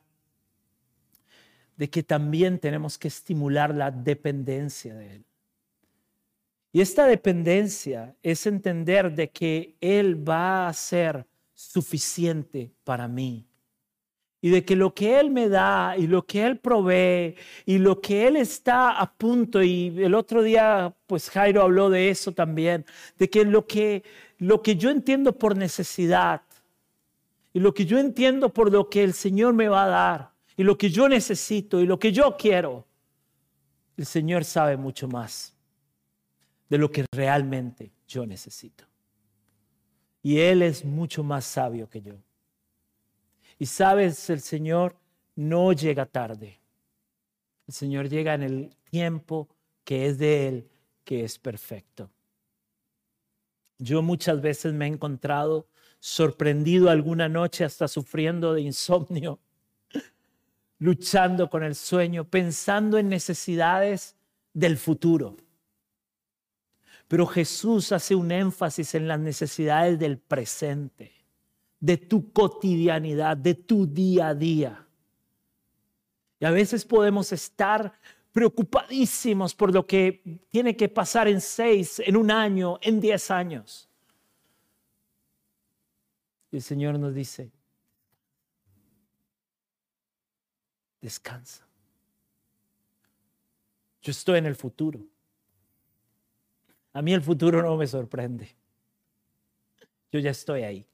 de 1.75 1.89
que 1.89 2.03
también 2.03 2.59
tenemos 2.59 2.97
que 2.97 3.07
estimular 3.07 3.73
la 3.73 3.91
dependencia 3.91 4.93
de 4.95 5.15
Él. 5.15 5.25
Y 6.71 6.81
esta 6.81 7.05
dependencia 7.05 8.15
es 8.21 8.45
entender 8.45 9.13
de 9.13 9.29
que 9.29 9.75
Él 9.81 10.27
va 10.27 10.67
a 10.67 10.73
ser 10.73 11.25
suficiente 11.53 12.71
para 12.83 13.07
mí. 13.07 13.48
Y 14.41 14.49
de 14.49 14.63
que 14.63 14.75
lo 14.75 14.93
que 14.93 15.19
Él 15.19 15.31
me 15.31 15.49
da 15.49 15.95
y 15.97 16.07
lo 16.07 16.25
que 16.25 16.45
Él 16.45 16.59
provee 16.59 17.35
y 17.65 17.77
lo 17.77 17.99
que 17.99 18.27
Él 18.27 18.37
está 18.37 18.97
a 18.97 19.11
punto, 19.11 19.61
y 19.61 19.93
el 20.01 20.15
otro 20.15 20.41
día 20.43 20.93
pues 21.07 21.29
Jairo 21.29 21.61
habló 21.61 21.89
de 21.89 22.09
eso 22.09 22.31
también, 22.31 22.85
de 23.17 23.29
que 23.29 23.43
lo 23.43 23.67
que, 23.67 24.03
lo 24.37 24.61
que 24.61 24.75
yo 24.75 24.89
entiendo 24.89 25.37
por 25.37 25.57
necesidad 25.57 26.41
y 27.53 27.59
lo 27.59 27.73
que 27.73 27.85
yo 27.85 27.99
entiendo 27.99 28.53
por 28.53 28.71
lo 28.71 28.89
que 28.89 29.03
el 29.03 29.13
Señor 29.13 29.53
me 29.53 29.67
va 29.67 29.83
a 29.83 29.87
dar 29.87 30.31
y 30.55 30.63
lo 30.63 30.77
que 30.77 30.89
yo 30.89 31.09
necesito 31.09 31.79
y 31.81 31.85
lo 31.85 31.99
que 31.99 32.11
yo 32.11 32.37
quiero, 32.37 32.85
el 33.97 34.05
Señor 34.05 34.45
sabe 34.45 34.77
mucho 34.77 35.07
más 35.07 35.53
de 36.69 36.77
lo 36.77 36.91
que 36.91 37.05
realmente 37.11 37.91
yo 38.07 38.25
necesito. 38.25 38.85
Y 40.21 40.39
Él 40.39 40.61
es 40.61 40.85
mucho 40.85 41.23
más 41.23 41.45
sabio 41.45 41.89
que 41.89 42.01
yo. 42.01 42.13
Y 43.59 43.65
sabes, 43.65 44.29
el 44.29 44.39
Señor 44.39 44.95
no 45.35 45.73
llega 45.73 46.05
tarde. 46.05 46.59
El 47.67 47.73
Señor 47.73 48.09
llega 48.09 48.33
en 48.33 48.43
el 48.43 48.75
tiempo 48.89 49.49
que 49.83 50.07
es 50.07 50.17
de 50.17 50.47
Él, 50.47 50.69
que 51.03 51.25
es 51.25 51.37
perfecto. 51.37 52.09
Yo 53.77 54.01
muchas 54.01 54.41
veces 54.41 54.73
me 54.73 54.85
he 54.85 54.87
encontrado 54.87 55.67
sorprendido 55.99 56.89
alguna 56.89 57.27
noche 57.27 57.65
hasta 57.65 57.87
sufriendo 57.87 58.53
de 58.53 58.61
insomnio, 58.61 59.39
luchando 60.79 61.49
con 61.49 61.63
el 61.63 61.75
sueño, 61.75 62.23
pensando 62.23 62.97
en 62.97 63.09
necesidades 63.09 64.15
del 64.53 64.77
futuro. 64.77 65.35
Pero 67.09 67.25
Jesús 67.25 67.91
hace 67.91 68.15
un 68.15 68.31
énfasis 68.31 68.95
en 68.95 69.07
las 69.07 69.19
necesidades 69.19 69.99
del 69.99 70.17
presente, 70.17 71.18
de 71.79 71.97
tu 71.97 72.31
cotidianidad, 72.31 73.37
de 73.37 73.55
tu 73.55 73.85
día 73.85 74.29
a 74.29 74.35
día. 74.35 74.85
Y 76.39 76.45
a 76.45 76.51
veces 76.51 76.85
podemos 76.85 77.31
estar 77.31 77.93
preocupadísimos 78.31 79.55
por 79.55 79.73
lo 79.73 79.85
que 79.85 80.41
tiene 80.49 80.75
que 80.75 80.89
pasar 80.89 81.27
en 81.27 81.41
seis, 81.41 81.99
en 81.99 82.15
un 82.15 82.31
año, 82.31 82.77
en 82.81 82.99
diez 82.99 83.31
años. 83.31 83.89
Y 86.51 86.57
el 86.57 86.61
Señor 86.61 86.97
nos 86.97 87.13
dice, 87.13 87.51
descansa. 91.01 91.65
Yo 94.01 94.11
estoy 94.11 94.39
en 94.39 94.45
el 94.45 94.55
futuro. 94.55 95.05
A 96.93 97.01
mí 97.01 97.13
el 97.13 97.21
futuro 97.21 97.61
no 97.61 97.75
me 97.77 97.85
sorprende. 97.85 98.55
Yo 100.11 100.19
ya 100.19 100.31
estoy 100.31 100.63
ahí. 100.63 100.85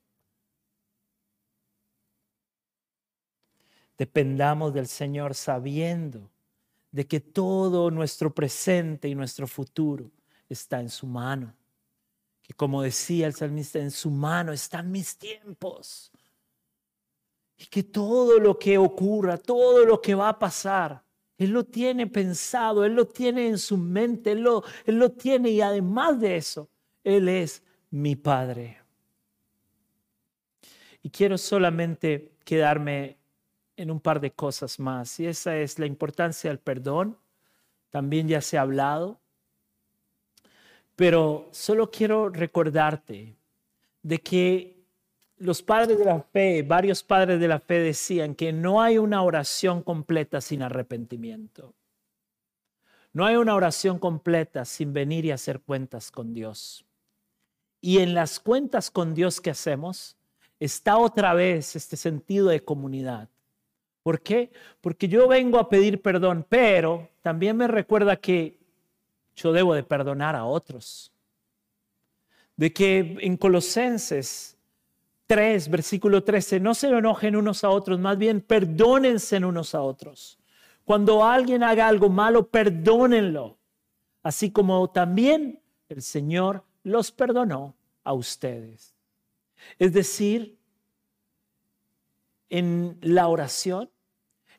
Dependamos 3.97 4.73
del 4.73 4.87
Señor 4.87 5.35
sabiendo 5.35 6.29
de 6.91 7.07
que 7.07 7.19
todo 7.19 7.91
nuestro 7.91 8.33
presente 8.33 9.07
y 9.07 9.15
nuestro 9.15 9.47
futuro 9.47 10.11
está 10.49 10.79
en 10.79 10.89
su 10.89 11.07
mano. 11.07 11.53
Que 12.41 12.53
como 12.53 12.81
decía 12.81 13.27
el 13.27 13.33
salmista, 13.33 13.79
en 13.79 13.91
su 13.91 14.09
mano 14.11 14.51
están 14.51 14.91
mis 14.91 15.17
tiempos. 15.17 16.11
Y 17.57 17.65
que 17.65 17.83
todo 17.83 18.39
lo 18.39 18.59
que 18.59 18.77
ocurra, 18.77 19.37
todo 19.37 19.85
lo 19.85 20.01
que 20.01 20.13
va 20.13 20.29
a 20.29 20.39
pasar, 20.39 21.05
él 21.37 21.49
lo 21.49 21.65
tiene 21.65 22.07
pensado, 22.07 22.85
Él 22.85 22.93
lo 22.93 23.07
tiene 23.07 23.47
en 23.47 23.57
su 23.57 23.77
mente, 23.77 24.31
Él 24.31 24.41
lo, 24.41 24.63
Él 24.85 24.97
lo 24.97 25.11
tiene 25.11 25.49
y 25.49 25.61
además 25.61 26.19
de 26.19 26.37
eso, 26.37 26.69
Él 27.03 27.27
es 27.27 27.63
mi 27.89 28.15
Padre. 28.15 28.79
Y 31.01 31.09
quiero 31.09 31.37
solamente 31.37 32.31
quedarme 32.45 33.17
en 33.77 33.91
un 33.91 33.99
par 33.99 34.19
de 34.19 34.31
cosas 34.31 34.79
más, 34.79 35.19
y 35.19 35.27
esa 35.27 35.57
es 35.57 35.79
la 35.79 35.85
importancia 35.85 36.49
del 36.49 36.59
perdón, 36.59 37.17
también 37.89 38.27
ya 38.27 38.41
se 38.41 38.57
ha 38.57 38.61
hablado, 38.61 39.19
pero 40.95 41.49
solo 41.51 41.91
quiero 41.91 42.29
recordarte 42.29 43.35
de 44.01 44.19
que 44.21 44.75
los 45.37 45.61
padres 45.61 45.97
de 45.97 46.05
la 46.05 46.21
fe, 46.21 46.63
varios 46.63 47.03
padres 47.03 47.39
de 47.39 47.47
la 47.47 47.59
fe 47.59 47.79
decían 47.79 48.35
que 48.35 48.53
no 48.53 48.81
hay 48.81 48.97
una 48.97 49.21
oración 49.21 49.83
completa 49.83 50.39
sin 50.39 50.61
arrepentimiento. 50.61 51.73
No 53.11 53.25
hay 53.25 53.35
una 53.35 53.55
oración 53.55 53.99
completa 53.99 54.65
sin 54.65 54.93
venir 54.93 55.25
y 55.25 55.31
hacer 55.31 55.61
cuentas 55.61 56.11
con 56.11 56.33
Dios. 56.33 56.85
Y 57.81 57.99
en 57.99 58.13
las 58.13 58.39
cuentas 58.39 58.91
con 58.91 59.13
Dios 59.13 59.41
que 59.41 59.51
hacemos 59.51 60.17
está 60.59 60.97
otra 60.97 61.33
vez 61.33 61.75
este 61.75 61.97
sentido 61.97 62.47
de 62.47 62.63
comunidad. 62.63 63.29
¿Por 64.05 64.21
qué? 64.21 64.51
Porque 64.81 65.07
yo 65.07 65.27
vengo 65.27 65.57
a 65.57 65.67
pedir 65.67 65.99
perdón, 65.99 66.45
pero 66.47 67.09
también 67.23 67.57
me 67.57 67.67
recuerda 67.67 68.17
que 68.17 68.59
yo 69.35 69.51
debo 69.51 69.73
de 69.73 69.81
perdonar 69.81 70.35
a 70.35 70.45
otros. 70.45 71.11
De 72.55 72.71
que 72.71 73.17
en 73.19 73.35
Colosenses 73.35 74.59
3, 75.25 75.69
versículo 75.69 76.23
13, 76.23 76.59
no 76.59 76.75
se 76.75 76.89
enojen 76.89 77.35
unos 77.35 77.63
a 77.63 77.71
otros, 77.71 77.97
más 77.97 78.15
bien 78.19 78.41
perdónense 78.41 79.43
unos 79.43 79.73
a 79.73 79.81
otros. 79.81 80.37
Cuando 80.83 81.25
alguien 81.25 81.63
haga 81.63 81.87
algo 81.87 82.07
malo, 82.07 82.47
perdónenlo, 82.47 83.57
así 84.21 84.51
como 84.51 84.87
también 84.91 85.63
el 85.89 86.03
Señor 86.03 86.63
los 86.83 87.11
perdonó 87.11 87.73
a 88.03 88.13
ustedes. 88.13 88.93
Es 89.79 89.93
decir, 89.93 90.59
en 92.51 92.99
la 93.01 93.29
oración 93.29 93.89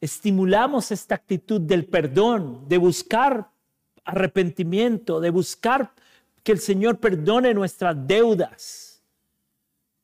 estimulamos 0.07 0.93
esta 0.93 1.17
actitud 1.17 1.61
del 1.61 1.85
perdón, 1.85 2.69
de 2.69 2.79
buscar 2.79 3.51
arrepentimiento, 4.05 5.21
de 5.21 5.31
buscar 5.31 5.93
que 6.43 6.53
el 6.53 6.61
Señor 6.61 6.99
perdone 6.99 7.53
nuestras 7.53 7.97
deudas. 8.07 9.03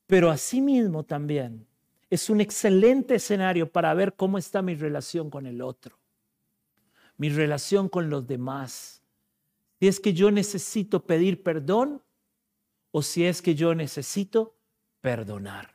Pero 0.07 0.29
asimismo 0.29 1.05
también 1.05 1.67
es 2.11 2.29
un 2.29 2.41
excelente 2.41 3.15
escenario 3.15 3.71
para 3.71 3.95
ver 3.95 4.15
cómo 4.15 4.39
está 4.39 4.61
mi 4.61 4.75
relación 4.75 5.31
con 5.31 5.47
el 5.47 5.63
otro, 5.63 5.97
mi 7.17 7.29
relación 7.29 7.89
con 7.89 8.11
los 8.11 8.27
demás. 8.27 9.03
Si 9.79 9.87
es 9.87 10.01
que 10.01 10.13
yo 10.13 10.31
necesito 10.31 11.05
pedir 11.05 11.43
perdón 11.43 12.03
o 12.91 13.03
si 13.03 13.25
es 13.25 13.41
que 13.41 13.55
yo 13.55 13.75
necesito 13.75 14.55
perdonar. 15.01 15.73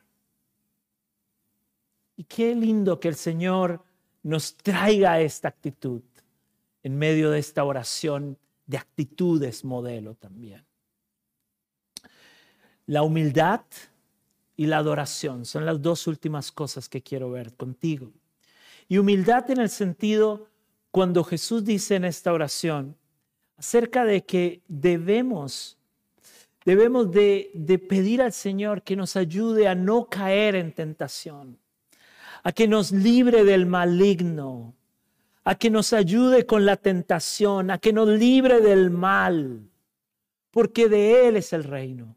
Y 2.14 2.24
qué 2.24 2.54
lindo 2.54 3.00
que 3.00 3.08
el 3.08 3.14
Señor 3.14 3.87
nos 4.22 4.56
traiga 4.56 5.20
esta 5.20 5.48
actitud 5.48 6.02
en 6.82 6.96
medio 6.96 7.30
de 7.30 7.38
esta 7.38 7.64
oración 7.64 8.38
de 8.66 8.76
actitudes 8.76 9.64
modelo 9.64 10.14
también. 10.14 10.64
La 12.86 13.02
humildad 13.02 13.62
y 14.56 14.66
la 14.66 14.78
adoración 14.78 15.44
son 15.44 15.66
las 15.66 15.80
dos 15.80 16.06
últimas 16.06 16.50
cosas 16.50 16.88
que 16.88 17.02
quiero 17.02 17.30
ver 17.30 17.54
contigo. 17.54 18.12
Y 18.88 18.98
humildad 18.98 19.50
en 19.50 19.60
el 19.60 19.70
sentido 19.70 20.48
cuando 20.90 21.22
Jesús 21.22 21.64
dice 21.64 21.96
en 21.96 22.04
esta 22.04 22.32
oración 22.32 22.96
acerca 23.56 24.04
de 24.04 24.24
que 24.24 24.62
debemos 24.68 25.78
debemos 26.64 27.10
de, 27.10 27.80
pedir 27.88 28.20
al 28.20 28.34
Señor 28.34 28.82
que 28.82 28.94
nos 28.94 29.16
ayude 29.16 29.68
a 29.68 29.74
no 29.74 30.06
caer 30.06 30.54
en 30.54 30.72
tentación, 30.72 31.58
a 32.42 32.52
que 32.52 32.68
nos 32.68 32.92
libre 32.92 33.44
del 33.44 33.66
maligno, 33.66 34.74
a 35.44 35.54
que 35.54 35.70
nos 35.70 35.92
ayude 35.92 36.46
con 36.46 36.66
la 36.66 36.76
tentación, 36.76 37.70
a 37.70 37.78
que 37.78 37.92
nos 37.92 38.08
libre 38.08 38.60
del 38.60 38.90
mal, 38.90 39.68
porque 40.50 40.88
de 40.88 41.28
Él 41.28 41.36
es 41.36 41.52
el 41.52 41.64
reino. 41.64 42.16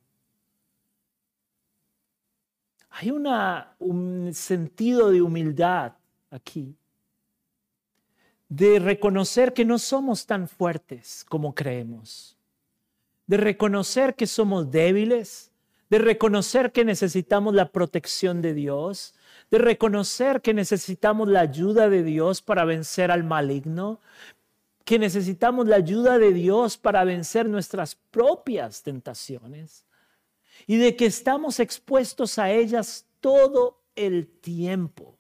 Hay 2.90 3.10
un 3.10 4.32
sentido 4.34 5.12
de 5.12 5.22
humildad 5.22 5.94
aquí, 6.30 6.76
de 8.50 8.80
reconocer 8.80 9.54
que 9.54 9.64
no 9.64 9.80
somos 9.80 10.26
tan 10.26 10.48
fuertes 10.48 11.26
como 11.30 11.56
creemos, 11.56 12.38
de 13.28 13.38
reconocer 13.38 14.14
que 14.14 14.28
somos 14.28 14.70
débiles, 14.70 15.52
de 15.90 16.00
reconocer 16.00 16.74
que 16.74 16.84
necesitamos 16.84 17.54
la 17.54 17.72
protección 17.72 18.42
de 18.42 18.54
Dios, 18.54 19.14
de 19.52 19.58
reconocer 19.58 20.41
que 20.41 20.54
necesitamos 20.54 21.28
la 21.28 21.41
ayuda 21.41 21.89
de 21.89 22.04
Dios 22.04 22.41
para 22.41 22.66
vencer 22.66 23.12
al 23.12 23.26
maligno, 23.26 23.99
que 24.86 24.97
necesitamos 24.97 25.68
la 25.68 25.76
ayuda 25.76 26.18
de 26.18 26.34
Dios 26.34 26.78
para 26.78 27.04
vencer 27.04 27.47
nuestras 27.47 27.95
propias 27.95 28.82
tentaciones 28.82 29.86
y 30.66 30.78
de 30.78 30.95
que 30.95 31.06
estamos 31.06 31.60
expuestos 31.60 32.39
a 32.39 32.49
ellas 32.49 33.06
todo 33.20 33.82
el 33.95 34.28
tiempo 34.28 35.18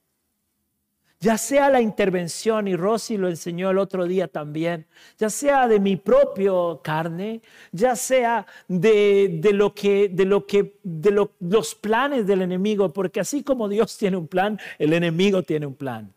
ya 1.21 1.37
sea 1.37 1.69
la 1.69 1.81
intervención, 1.81 2.67
y 2.67 2.75
Rosy 2.75 3.15
lo 3.15 3.29
enseñó 3.29 3.69
el 3.69 3.77
otro 3.77 4.05
día 4.07 4.27
también, 4.27 4.87
ya 5.19 5.29
sea 5.29 5.67
de 5.67 5.79
mi 5.79 5.95
propio 5.95 6.81
carne, 6.83 7.41
ya 7.71 7.95
sea 7.95 8.47
de, 8.67 9.39
lo 9.53 9.75
que, 9.75 10.09
de 10.09 10.25
lo 10.25 10.47
que, 10.47 10.79
de 10.81 11.27
los 11.39 11.75
planes 11.75 12.25
del 12.25 12.41
enemigo, 12.41 12.91
porque 12.91 13.19
así 13.19 13.43
como 13.43 13.69
Dios 13.69 13.95
tiene 13.99 14.17
un 14.17 14.27
plan, 14.27 14.59
el 14.79 14.93
enemigo 14.93 15.43
tiene 15.43 15.67
un 15.67 15.75
plan. 15.75 16.11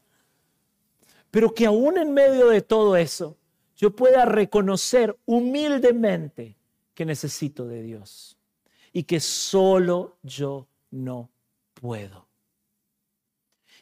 Pero 1.31 1.53
que 1.53 1.67
aún 1.67 1.99
en 1.99 2.15
medio 2.15 2.49
de 2.49 2.63
todo 2.63 2.97
eso, 2.97 3.37
yo 3.77 3.91
pueda 3.91 4.25
reconocer 4.25 5.15
humildemente 5.27 6.57
que 6.95 7.05
necesito 7.05 7.67
de 7.67 7.83
Dios 7.83 8.39
y 8.91 9.03
que 9.03 9.21
solo 9.21 10.17
yo 10.23 10.67
no 10.91 11.29
puedo. 11.75 12.24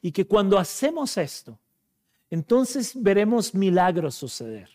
Y 0.02 0.12
que 0.12 0.26
cuando 0.26 0.58
hacemos 0.58 1.16
esto, 1.16 1.58
entonces 2.28 2.92
veremos 3.00 3.54
milagros 3.54 4.16
suceder. 4.16 4.68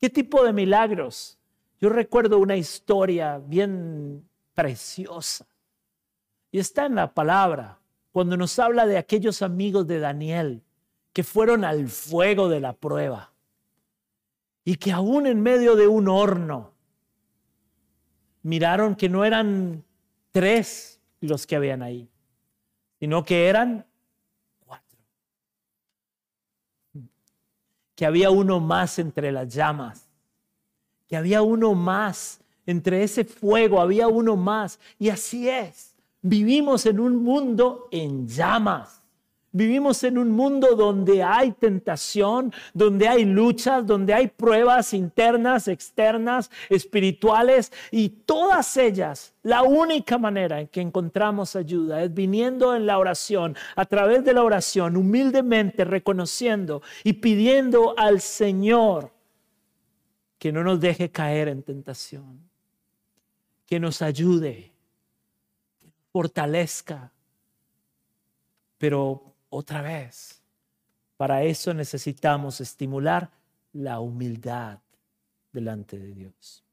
¿Qué 0.00 0.10
tipo 0.10 0.44
de 0.44 0.52
milagros? 0.52 1.38
Yo 1.80 1.88
recuerdo 1.88 2.38
una 2.38 2.56
historia 2.56 3.38
bien 3.38 4.28
preciosa. 4.52 5.46
Y 6.50 6.58
está 6.58 6.86
en 6.86 6.96
la 6.96 7.14
palabra, 7.14 7.78
cuando 8.10 8.36
nos 8.36 8.58
habla 8.58 8.84
de 8.86 8.98
aquellos 8.98 9.42
amigos 9.42 9.86
de 9.86 10.00
Daniel 10.00 10.62
que 11.12 11.24
fueron 11.24 11.64
al 11.64 11.88
fuego 11.88 12.48
de 12.48 12.60
la 12.60 12.72
prueba 12.72 13.32
y 14.64 14.76
que 14.76 14.92
aún 14.92 15.26
en 15.26 15.40
medio 15.40 15.76
de 15.76 15.88
un 15.88 16.08
horno 16.08 16.72
miraron 18.42 18.96
que 18.96 19.08
no 19.08 19.24
eran 19.24 19.84
tres 20.30 21.00
los 21.20 21.46
que 21.46 21.56
habían 21.56 21.82
ahí, 21.82 22.08
sino 22.98 23.24
que 23.24 23.48
eran 23.48 23.86
que 27.94 28.06
había 28.06 28.30
uno 28.30 28.60
más 28.60 28.98
entre 28.98 29.32
las 29.32 29.52
llamas, 29.52 30.08
que 31.06 31.16
había 31.16 31.42
uno 31.42 31.74
más 31.74 32.40
entre 32.66 33.02
ese 33.02 33.24
fuego, 33.24 33.80
había 33.80 34.08
uno 34.08 34.36
más. 34.36 34.78
Y 34.98 35.10
así 35.10 35.48
es, 35.48 35.94
vivimos 36.20 36.86
en 36.86 37.00
un 37.00 37.16
mundo 37.22 37.88
en 37.90 38.26
llamas. 38.28 39.01
Vivimos 39.54 40.02
en 40.02 40.16
un 40.16 40.30
mundo 40.30 40.74
donde 40.76 41.22
hay 41.22 41.52
tentación, 41.52 42.54
donde 42.72 43.06
hay 43.06 43.26
luchas, 43.26 43.86
donde 43.86 44.14
hay 44.14 44.28
pruebas 44.28 44.94
internas, 44.94 45.68
externas, 45.68 46.50
espirituales 46.70 47.70
y 47.90 48.08
todas 48.08 48.78
ellas, 48.78 49.34
la 49.42 49.62
única 49.62 50.16
manera 50.16 50.58
en 50.60 50.68
que 50.68 50.80
encontramos 50.80 51.54
ayuda 51.54 52.02
es 52.02 52.14
viniendo 52.14 52.74
en 52.74 52.86
la 52.86 52.98
oración, 52.98 53.54
a 53.76 53.84
través 53.84 54.24
de 54.24 54.32
la 54.32 54.42
oración, 54.42 54.96
humildemente 54.96 55.84
reconociendo 55.84 56.80
y 57.04 57.14
pidiendo 57.14 57.94
al 57.98 58.22
Señor 58.22 59.12
que 60.38 60.50
no 60.50 60.64
nos 60.64 60.80
deje 60.80 61.10
caer 61.10 61.48
en 61.48 61.62
tentación, 61.62 62.40
que 63.66 63.78
nos 63.78 64.00
ayude, 64.00 64.72
que 65.80 65.90
fortalezca, 66.10 67.12
pero 68.78 69.31
otra 69.52 69.82
vez. 69.82 70.42
Para 71.16 71.44
eso 71.44 71.72
necesitamos 71.74 72.60
estimular 72.60 73.30
la 73.72 74.00
humildad 74.00 74.80
delante 75.52 75.98
de 75.98 76.12
Dios. 76.12 76.64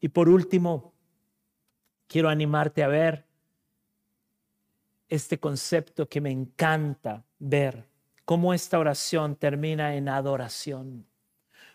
Y 0.00 0.08
por 0.08 0.28
último, 0.28 0.92
quiero 2.08 2.28
animarte 2.28 2.82
a 2.82 2.88
ver 2.88 3.24
este 5.08 5.38
concepto 5.38 6.08
que 6.08 6.20
me 6.20 6.30
encanta 6.30 7.24
ver, 7.38 7.86
cómo 8.24 8.52
esta 8.52 8.78
oración 8.78 9.36
termina 9.36 9.94
en 9.94 10.08
adoración. 10.08 11.06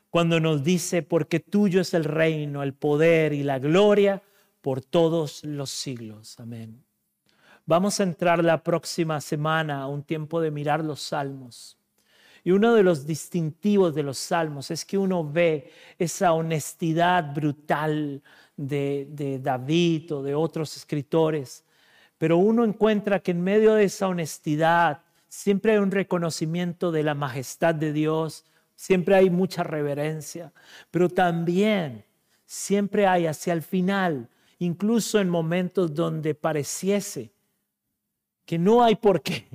Cuando 0.09 0.39
nos 0.39 0.63
dice, 0.63 1.01
porque 1.01 1.39
tuyo 1.39 1.81
es 1.81 1.93
el 1.93 2.03
reino, 2.03 2.61
el 2.61 2.73
poder 2.73 3.31
y 3.33 3.43
la 3.43 3.59
gloria 3.59 4.21
por 4.61 4.81
todos 4.81 5.43
los 5.45 5.69
siglos. 5.69 6.39
Amén. 6.39 6.83
Vamos 7.69 7.99
a 7.99 8.03
entrar 8.03 8.43
la 8.43 8.63
próxima 8.63 9.21
semana 9.21 9.83
a 9.83 9.87
un 9.87 10.01
tiempo 10.01 10.41
de 10.41 10.49
mirar 10.49 10.83
los 10.83 11.01
salmos. 11.01 11.77
Y 12.43 12.49
uno 12.49 12.73
de 12.73 12.81
los 12.81 13.05
distintivos 13.05 13.93
de 13.93 14.01
los 14.01 14.17
salmos 14.17 14.71
es 14.71 14.83
que 14.83 14.97
uno 14.97 15.23
ve 15.23 15.71
esa 15.99 16.33
honestidad 16.33 17.31
brutal 17.31 18.23
de, 18.57 19.39
David 19.43 20.15
o 20.15 20.23
de 20.23 20.33
otros 20.33 20.77
escritores, 20.77 21.63
pero 22.17 22.37
uno 22.37 22.63
encuentra 22.63 23.19
que 23.19 23.29
en 23.29 23.43
medio 23.43 23.75
de 23.75 23.83
esa 23.83 24.07
honestidad 24.07 25.03
siempre 25.27 25.73
hay 25.73 25.77
un 25.77 25.91
reconocimiento 25.91 26.91
de 26.91 27.03
la 27.03 27.13
majestad 27.13 27.75
de 27.75 27.93
Dios, 27.93 28.45
siempre 28.73 29.13
hay 29.13 29.29
mucha 29.29 29.61
reverencia, 29.61 30.51
pero 30.89 31.07
también 31.07 32.03
siempre 32.47 33.05
hay 33.05 33.27
hacia 33.27 33.53
el 33.53 33.61
final, 33.61 34.27
incluso 34.57 35.19
en 35.19 35.29
momentos 35.29 35.93
donde 35.93 36.33
pareciese 36.33 37.31
que 38.49 38.57
no 38.57 38.83
hay 38.83 38.95
por 38.95 39.21
qué. 39.21 39.47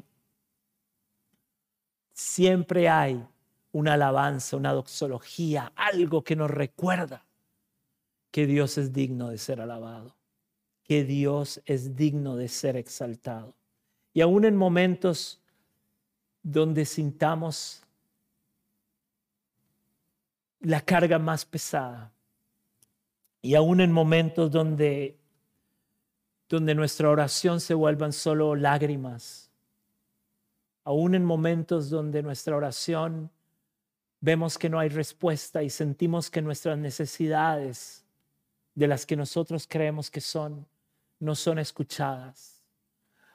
Siempre 2.12 2.88
hay 2.88 3.26
una 3.72 3.94
alabanza, 3.94 4.56
una 4.56 4.72
doxología, 4.72 5.72
algo 5.74 6.22
que 6.22 6.36
nos 6.36 6.48
recuerda 6.48 7.26
que 8.30 8.46
Dios 8.46 8.78
es 8.78 8.92
digno 8.92 9.30
de 9.30 9.38
ser 9.38 9.60
alabado. 9.60 10.14
que 10.84 11.02
Dios 11.02 11.60
es 11.64 11.96
digno 11.96 12.36
de 12.36 12.46
ser 12.48 12.76
exaltado. 12.76 13.54
Y 14.12 14.20
aún 14.20 14.44
en 14.44 14.54
momentos 14.54 15.40
donde 16.42 16.84
sintamos 16.84 17.82
la 20.60 20.80
carga 20.80 21.18
más 21.18 21.44
pesada, 21.44 22.12
y 23.42 23.56
aún 23.56 23.80
en 23.80 23.92
momentos 23.92 24.50
donde, 24.50 25.18
donde 26.48 26.74
nuestra 26.74 27.08
oración 27.10 27.60
se 27.60 27.74
vuelvan 27.74 28.12
solo 28.12 28.54
lágrimas, 28.54 29.50
aún 30.84 31.14
en 31.14 31.24
momentos 31.24 31.90
donde 31.90 32.22
nuestra 32.22 32.56
oración 32.56 33.30
vemos 34.20 34.58
que 34.58 34.68
no 34.68 34.78
hay 34.78 34.88
respuesta 34.88 35.62
y 35.62 35.70
sentimos 35.70 36.30
que 36.30 36.42
nuestras 36.42 36.78
necesidades 36.78 38.04
de 38.74 38.88
las 38.88 39.06
que 39.06 39.16
nosotros 39.16 39.66
creemos 39.68 40.10
que 40.10 40.20
son, 40.20 40.66
no 41.20 41.34
son 41.34 41.58
escuchadas. 41.58 42.62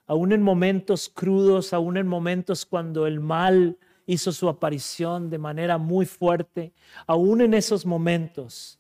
Aún 0.05 0.31
en 0.31 0.41
momentos 0.41 1.09
crudos, 1.09 1.73
aún 1.73 1.97
en 1.97 2.07
momentos 2.07 2.65
cuando 2.65 3.05
el 3.05 3.19
mal 3.19 3.77
hizo 4.05 4.31
su 4.31 4.49
aparición 4.49 5.29
de 5.29 5.37
manera 5.37 5.77
muy 5.77 6.05
fuerte, 6.05 6.73
aún 7.05 7.41
en 7.41 7.53
esos 7.53 7.85
momentos, 7.85 8.79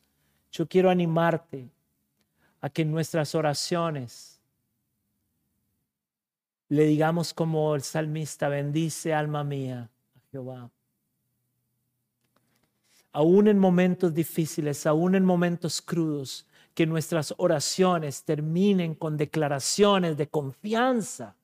yo 0.51 0.67
quiero 0.67 0.89
animarte 0.89 1.69
a 2.61 2.69
que 2.69 2.85
nuestras 2.85 3.35
oraciones 3.35 4.39
le 6.67 6.83
digamos 6.85 7.33
como 7.33 7.73
el 7.75 7.81
salmista, 7.81 8.47
bendice 8.47 9.13
alma 9.13 9.43
mía 9.43 9.89
a 10.15 10.19
Jehová 10.31 10.69
aún 13.11 13.47
en 13.47 13.59
momentos 13.59 14.13
difíciles, 14.13 14.85
aún 14.85 15.15
en 15.15 15.25
momentos 15.25 15.81
crudos, 15.81 16.45
que 16.73 16.85
nuestras 16.85 17.33
oraciones 17.37 18.23
terminen 18.23 18.95
con 18.95 19.17
declaraciones 19.17 20.15
de 20.17 20.27
confianza 20.27 21.35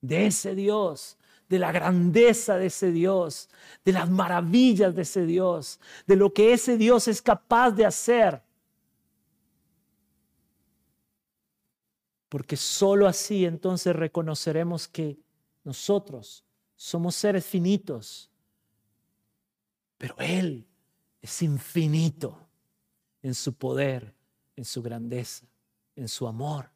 de 0.00 0.26
ese 0.26 0.54
Dios, 0.54 1.16
de 1.48 1.58
la 1.58 1.72
grandeza 1.72 2.56
de 2.56 2.66
ese 2.66 2.92
Dios, 2.92 3.48
de 3.84 3.92
las 3.92 4.08
maravillas 4.10 4.94
de 4.94 5.02
ese 5.02 5.26
Dios, 5.26 5.80
de 6.06 6.16
lo 6.16 6.32
que 6.32 6.52
ese 6.52 6.76
Dios 6.76 7.08
es 7.08 7.22
capaz 7.22 7.72
de 7.72 7.86
hacer. 7.86 8.42
Porque 12.28 12.56
sólo 12.56 13.06
así 13.06 13.44
entonces 13.44 13.94
reconoceremos 13.94 14.86
que 14.86 15.18
nosotros 15.64 16.44
somos 16.76 17.14
seres 17.14 17.44
finitos, 17.44 18.30
pero 19.96 20.14
Él 20.18 20.66
es 21.20 21.42
infinito 21.42 22.46
en 23.22 23.34
su 23.34 23.54
poder, 23.54 24.14
en 24.56 24.64
su 24.64 24.82
grandeza, 24.82 25.46
en 25.96 26.08
su 26.08 26.26
amor 26.28 26.70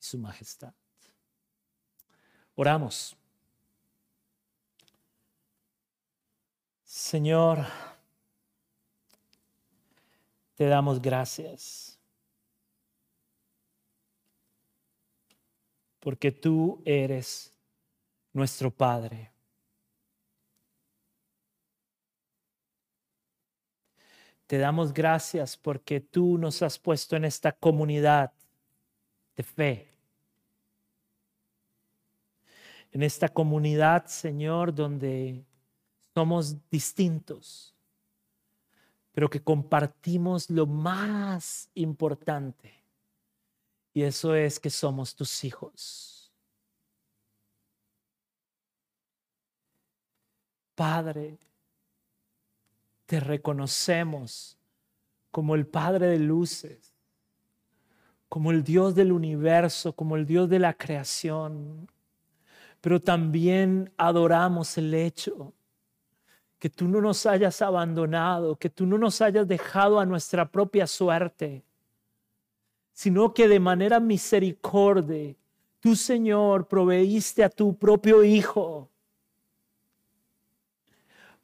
y 0.00 0.04
su 0.04 0.18
majestad. 0.18 0.74
Oramos. 2.54 3.16
Señor, 6.84 7.64
te 10.54 10.66
damos 10.66 11.00
gracias 11.00 11.95
porque 16.06 16.30
tú 16.30 16.80
eres 16.84 17.52
nuestro 18.32 18.70
Padre 18.70 19.32
Te 24.46 24.58
damos 24.58 24.94
gracias 24.94 25.56
porque 25.56 25.98
tú 25.98 26.38
nos 26.38 26.62
has 26.62 26.78
puesto 26.78 27.16
en 27.16 27.24
esta 27.24 27.50
comunidad 27.50 28.32
de 29.34 29.42
fe. 29.42 29.92
En 32.92 33.02
esta 33.02 33.28
comunidad, 33.28 34.06
Señor, 34.06 34.72
donde 34.72 35.44
somos 36.14 36.54
distintos, 36.70 37.74
pero 39.10 39.28
que 39.28 39.42
compartimos 39.42 40.48
lo 40.50 40.66
más 40.66 41.68
importante. 41.74 42.85
Y 43.96 44.02
eso 44.02 44.34
es 44.34 44.60
que 44.60 44.68
somos 44.68 45.16
tus 45.16 45.42
hijos. 45.42 46.30
Padre, 50.74 51.38
te 53.06 53.20
reconocemos 53.20 54.58
como 55.30 55.54
el 55.54 55.66
Padre 55.66 56.08
de 56.08 56.18
luces, 56.18 56.92
como 58.28 58.50
el 58.50 58.62
Dios 58.62 58.94
del 58.94 59.12
universo, 59.12 59.94
como 59.94 60.16
el 60.16 60.26
Dios 60.26 60.50
de 60.50 60.58
la 60.58 60.74
creación, 60.74 61.90
pero 62.82 63.00
también 63.00 63.90
adoramos 63.96 64.76
el 64.76 64.92
hecho 64.92 65.54
que 66.58 66.68
tú 66.68 66.86
no 66.86 67.00
nos 67.00 67.24
hayas 67.24 67.62
abandonado, 67.62 68.56
que 68.56 68.68
tú 68.68 68.84
no 68.84 68.98
nos 68.98 69.22
hayas 69.22 69.48
dejado 69.48 69.98
a 69.98 70.04
nuestra 70.04 70.50
propia 70.50 70.86
suerte, 70.86 71.64
sino 72.96 73.34
que 73.34 73.46
de 73.46 73.60
manera 73.60 74.00
misericordia, 74.00 75.34
tú 75.80 75.94
Señor 75.94 76.66
proveíste 76.66 77.44
a 77.44 77.50
tu 77.50 77.76
propio 77.76 78.24
Hijo 78.24 78.88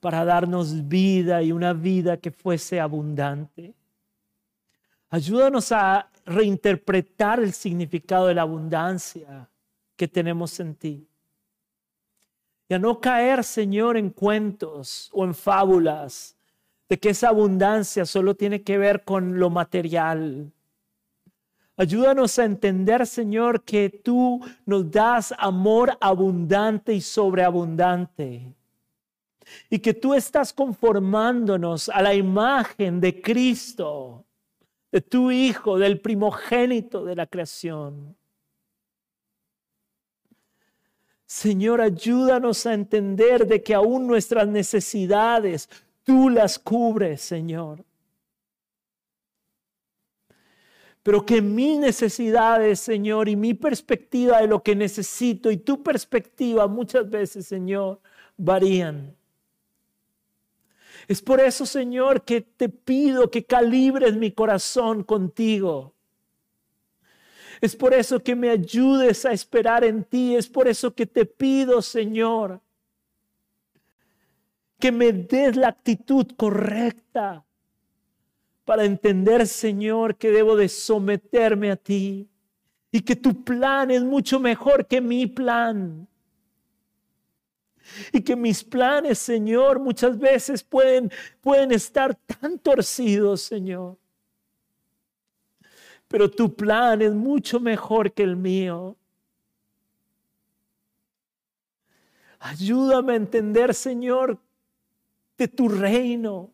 para 0.00 0.24
darnos 0.24 0.88
vida 0.88 1.42
y 1.42 1.53
una 1.53 1.74
vida 1.74 2.16
que 2.16 2.30
fuese 2.30 2.80
abundante. 2.80 3.74
Ayúdanos 5.11 5.70
a 5.72 6.11
reinterpretar 6.24 7.40
el 7.40 7.53
significado 7.53 8.28
de 8.28 8.34
la 8.34 8.42
abundancia 8.42 9.46
que 9.94 10.09
tenemos 10.09 10.59
en 10.59 10.74
ti. 10.74 11.07
Y 12.66 12.72
a 12.72 12.78
no 12.78 12.98
caer, 12.98 13.44
Señor, 13.44 13.98
en 13.98 14.09
cuentos 14.09 15.11
o 15.12 15.22
en 15.22 15.34
fábulas 15.34 16.34
de 16.88 16.98
que 16.98 17.11
esa 17.11 17.28
abundancia 17.28 18.07
solo 18.07 18.34
tiene 18.34 18.62
que 18.62 18.78
ver 18.78 19.05
con 19.05 19.38
lo 19.38 19.50
material. 19.50 20.50
Ayúdanos 21.77 22.39
a 22.39 22.45
entender, 22.45 23.07
Señor, 23.07 23.64
que 23.64 23.89
tú 23.89 24.41
nos 24.66 24.91
das 24.91 25.35
amor 25.39 25.97
abundante 26.01 26.93
y 26.93 27.01
sobreabundante 27.01 28.55
y 29.70 29.79
que 29.79 29.95
tú 29.95 30.14
estás 30.14 30.53
conformándonos 30.53 31.89
a 31.89 32.03
la 32.03 32.14
imagen 32.14 33.01
de 33.01 33.20
Cristo, 33.20 34.25
de 34.91 35.01
tu 35.01 35.31
Hijo, 35.31 35.79
del 35.79 36.01
primogénito 36.01 37.05
de 37.05 37.16
la 37.16 37.27
creación. 37.27 38.16
Señor, 41.27 41.81
ayúdanos 41.81 42.66
a 42.66 42.75
entender 42.75 43.47
de 43.47 43.62
que 43.62 43.75
aún 43.75 44.07
nuestras 44.07 44.47
necesidades 44.47 45.68
tú 46.05 46.29
las 46.29 46.59
cubres, 46.59 47.23
Señor. 47.23 47.85
Pero 51.03 51.26
que 51.26 51.42
mis 51.42 51.78
necesidades, 51.78 52.80
Señor, 52.80 53.28
y 53.28 53.34
mi 53.34 53.55
perspectiva 53.55 54.40
de 54.40 54.46
lo 54.46 54.62
que 54.62 54.76
necesito 54.76 55.50
y 55.50 55.57
tu 55.57 55.82
perspectiva 55.82 56.68
muchas 56.68 57.11
veces, 57.11 57.46
Señor, 57.46 58.00
varían. 58.36 59.16
Es 61.09 61.20
por 61.20 61.40
eso, 61.40 61.66
Señor, 61.66 62.22
que 62.22 62.40
te 62.40 62.68
pido 62.68 63.30
que 63.30 63.44
calibres 63.44 64.16
mi 64.16 64.30
corazón 64.30 65.03
contigo. 65.03 65.92
Es 67.61 67.74
por 67.74 67.94
eso 67.94 68.22
que 68.22 68.36
me 68.36 68.50
ayudes 68.50 69.24
a 69.24 69.32
esperar 69.32 69.84
en 69.84 70.05
ti. 70.05 70.36
Es 70.36 70.48
por 70.48 70.68
eso 70.68 70.94
que 70.94 71.07
te 71.07 71.26
pido, 71.26 71.82
Señor, 71.82 72.61
que 74.78 74.92
me 74.92 75.12
des 75.12 75.57
la 75.57 75.68
actitud 75.68 76.26
correcta 76.36 77.44
para 78.64 78.84
entender, 78.84 79.46
Señor, 79.46 80.16
que 80.16 80.30
debo 80.30 80.56
de 80.56 80.68
someterme 80.68 81.70
a 81.70 81.76
ti 81.76 82.28
y 82.90 83.00
que 83.00 83.16
tu 83.16 83.42
plan 83.42 83.90
es 83.90 84.02
mucho 84.02 84.38
mejor 84.38 84.86
que 84.86 85.00
mi 85.00 85.26
plan. 85.26 86.06
Y 88.12 88.20
que 88.20 88.36
mis 88.36 88.62
planes, 88.62 89.18
Señor, 89.18 89.80
muchas 89.80 90.16
veces 90.16 90.62
pueden, 90.62 91.10
pueden 91.40 91.72
estar 91.72 92.14
tan 92.14 92.58
torcidos, 92.58 93.42
Señor. 93.42 93.98
Pero 96.06 96.30
tu 96.30 96.54
plan 96.54 97.02
es 97.02 97.12
mucho 97.12 97.58
mejor 97.58 98.12
que 98.12 98.22
el 98.22 98.36
mío. 98.36 98.96
Ayúdame 102.38 103.14
a 103.14 103.16
entender, 103.16 103.74
Señor, 103.74 104.38
de 105.36 105.48
tu 105.48 105.68
reino 105.68 106.51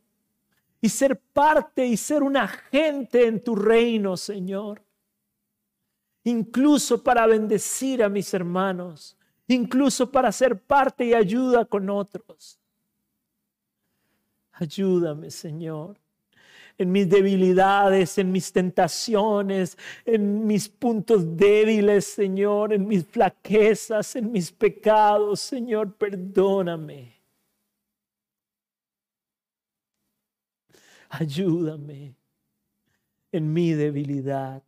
y 0.80 0.88
ser 0.88 1.18
parte 1.18 1.86
y 1.86 1.96
ser 1.96 2.22
un 2.22 2.36
agente 2.36 3.26
en 3.26 3.42
tu 3.42 3.56
reino, 3.56 4.16
Señor. 4.16 4.82
Incluso 6.24 7.02
para 7.02 7.26
bendecir 7.26 8.02
a 8.02 8.08
mis 8.08 8.32
hermanos 8.34 9.18
incluso 9.48 10.10
para 10.10 10.30
ser 10.30 10.60
parte 10.60 11.06
y 11.06 11.14
ayuda 11.14 11.64
con 11.64 11.90
otros. 11.90 12.58
Ayúdame, 14.52 15.30
Señor. 15.30 15.96
en 16.80 16.92
mis 16.92 17.08
debilidades, 17.08 18.18
en 18.18 18.30
mis 18.30 18.52
tentaciones, 18.52 19.76
en 20.04 20.46
mis 20.46 20.68
puntos 20.68 21.36
débiles, 21.36 22.04
Señor, 22.04 22.72
en 22.72 22.86
mis 22.86 23.04
flaquezas, 23.04 24.14
en 24.14 24.30
mis 24.30 24.52
pecados, 24.52 25.40
Señor, 25.40 25.92
perdóname. 25.94 27.17
Ayúdame 31.08 32.14
en 33.32 33.52
mi 33.52 33.72
debilidad. 33.72 34.62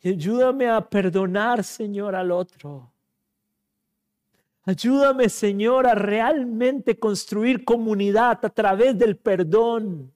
Y 0.00 0.10
ayúdame 0.10 0.68
a 0.68 0.80
perdonar, 0.88 1.64
Señor, 1.64 2.14
al 2.14 2.30
otro. 2.30 2.90
Ayúdame, 4.64 5.28
Señor, 5.28 5.86
a 5.86 5.94
realmente 5.94 6.98
construir 6.98 7.64
comunidad 7.64 8.44
a 8.44 8.50
través 8.50 8.96
del 8.98 9.16
perdón. 9.16 10.12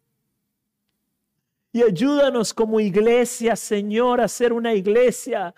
Y 1.72 1.82
ayúdanos 1.82 2.52
como 2.52 2.78
iglesia, 2.78 3.56
Señor, 3.56 4.20
a 4.20 4.28
ser 4.28 4.52
una 4.52 4.74
iglesia 4.74 5.54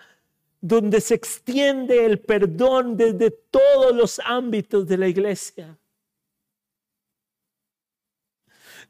donde 0.61 1.01
se 1.01 1.13
extiende 1.13 2.05
el 2.05 2.19
perdón 2.19 2.95
desde 2.95 3.31
todos 3.31 3.93
los 3.93 4.19
ámbitos 4.23 4.87
de 4.87 4.97
la 4.97 5.07
iglesia. 5.07 5.77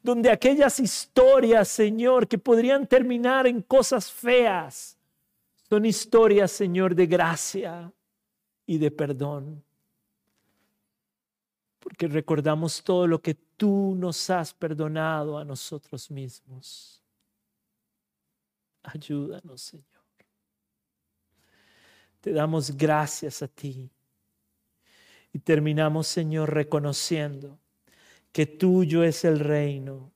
Donde 0.06 0.30
aquellas 0.30 0.78
historias, 0.78 1.66
Señor, 1.66 2.28
que 2.28 2.38
podrían 2.38 2.86
terminar 2.86 3.44
en 3.48 3.60
cosas 3.60 4.08
feas, 4.08 4.96
son 5.68 5.84
historias, 5.84 6.52
Señor, 6.52 6.94
de 6.94 7.08
gracia 7.08 7.92
y 8.66 8.78
de 8.78 8.92
perdón. 8.92 9.64
Porque 11.80 12.06
recordamos 12.06 12.84
todo 12.84 13.08
lo 13.08 13.20
que 13.20 13.34
tú 13.34 13.96
nos 13.98 14.30
has 14.30 14.54
perdonado 14.54 15.38
a 15.38 15.44
nosotros 15.44 16.08
mismos. 16.08 17.02
Ayúdanos, 18.84 19.60
Señor. 19.60 19.86
Te 22.20 22.30
damos 22.30 22.76
gracias 22.76 23.42
a 23.42 23.48
ti. 23.48 23.90
Y 25.32 25.40
terminamos, 25.40 26.06
Señor, 26.06 26.54
reconociendo 26.54 27.58
que 28.36 28.44
tuyo 28.44 29.02
es 29.02 29.24
el 29.24 29.40
reino, 29.40 30.12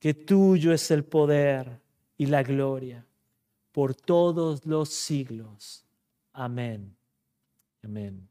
que 0.00 0.12
tuyo 0.12 0.72
es 0.72 0.90
el 0.90 1.04
poder 1.04 1.80
y 2.16 2.26
la 2.26 2.42
gloria 2.42 3.06
por 3.70 3.94
todos 3.94 4.66
los 4.66 4.88
siglos. 4.88 5.86
Amén. 6.32 6.96
Amén. 7.80 8.28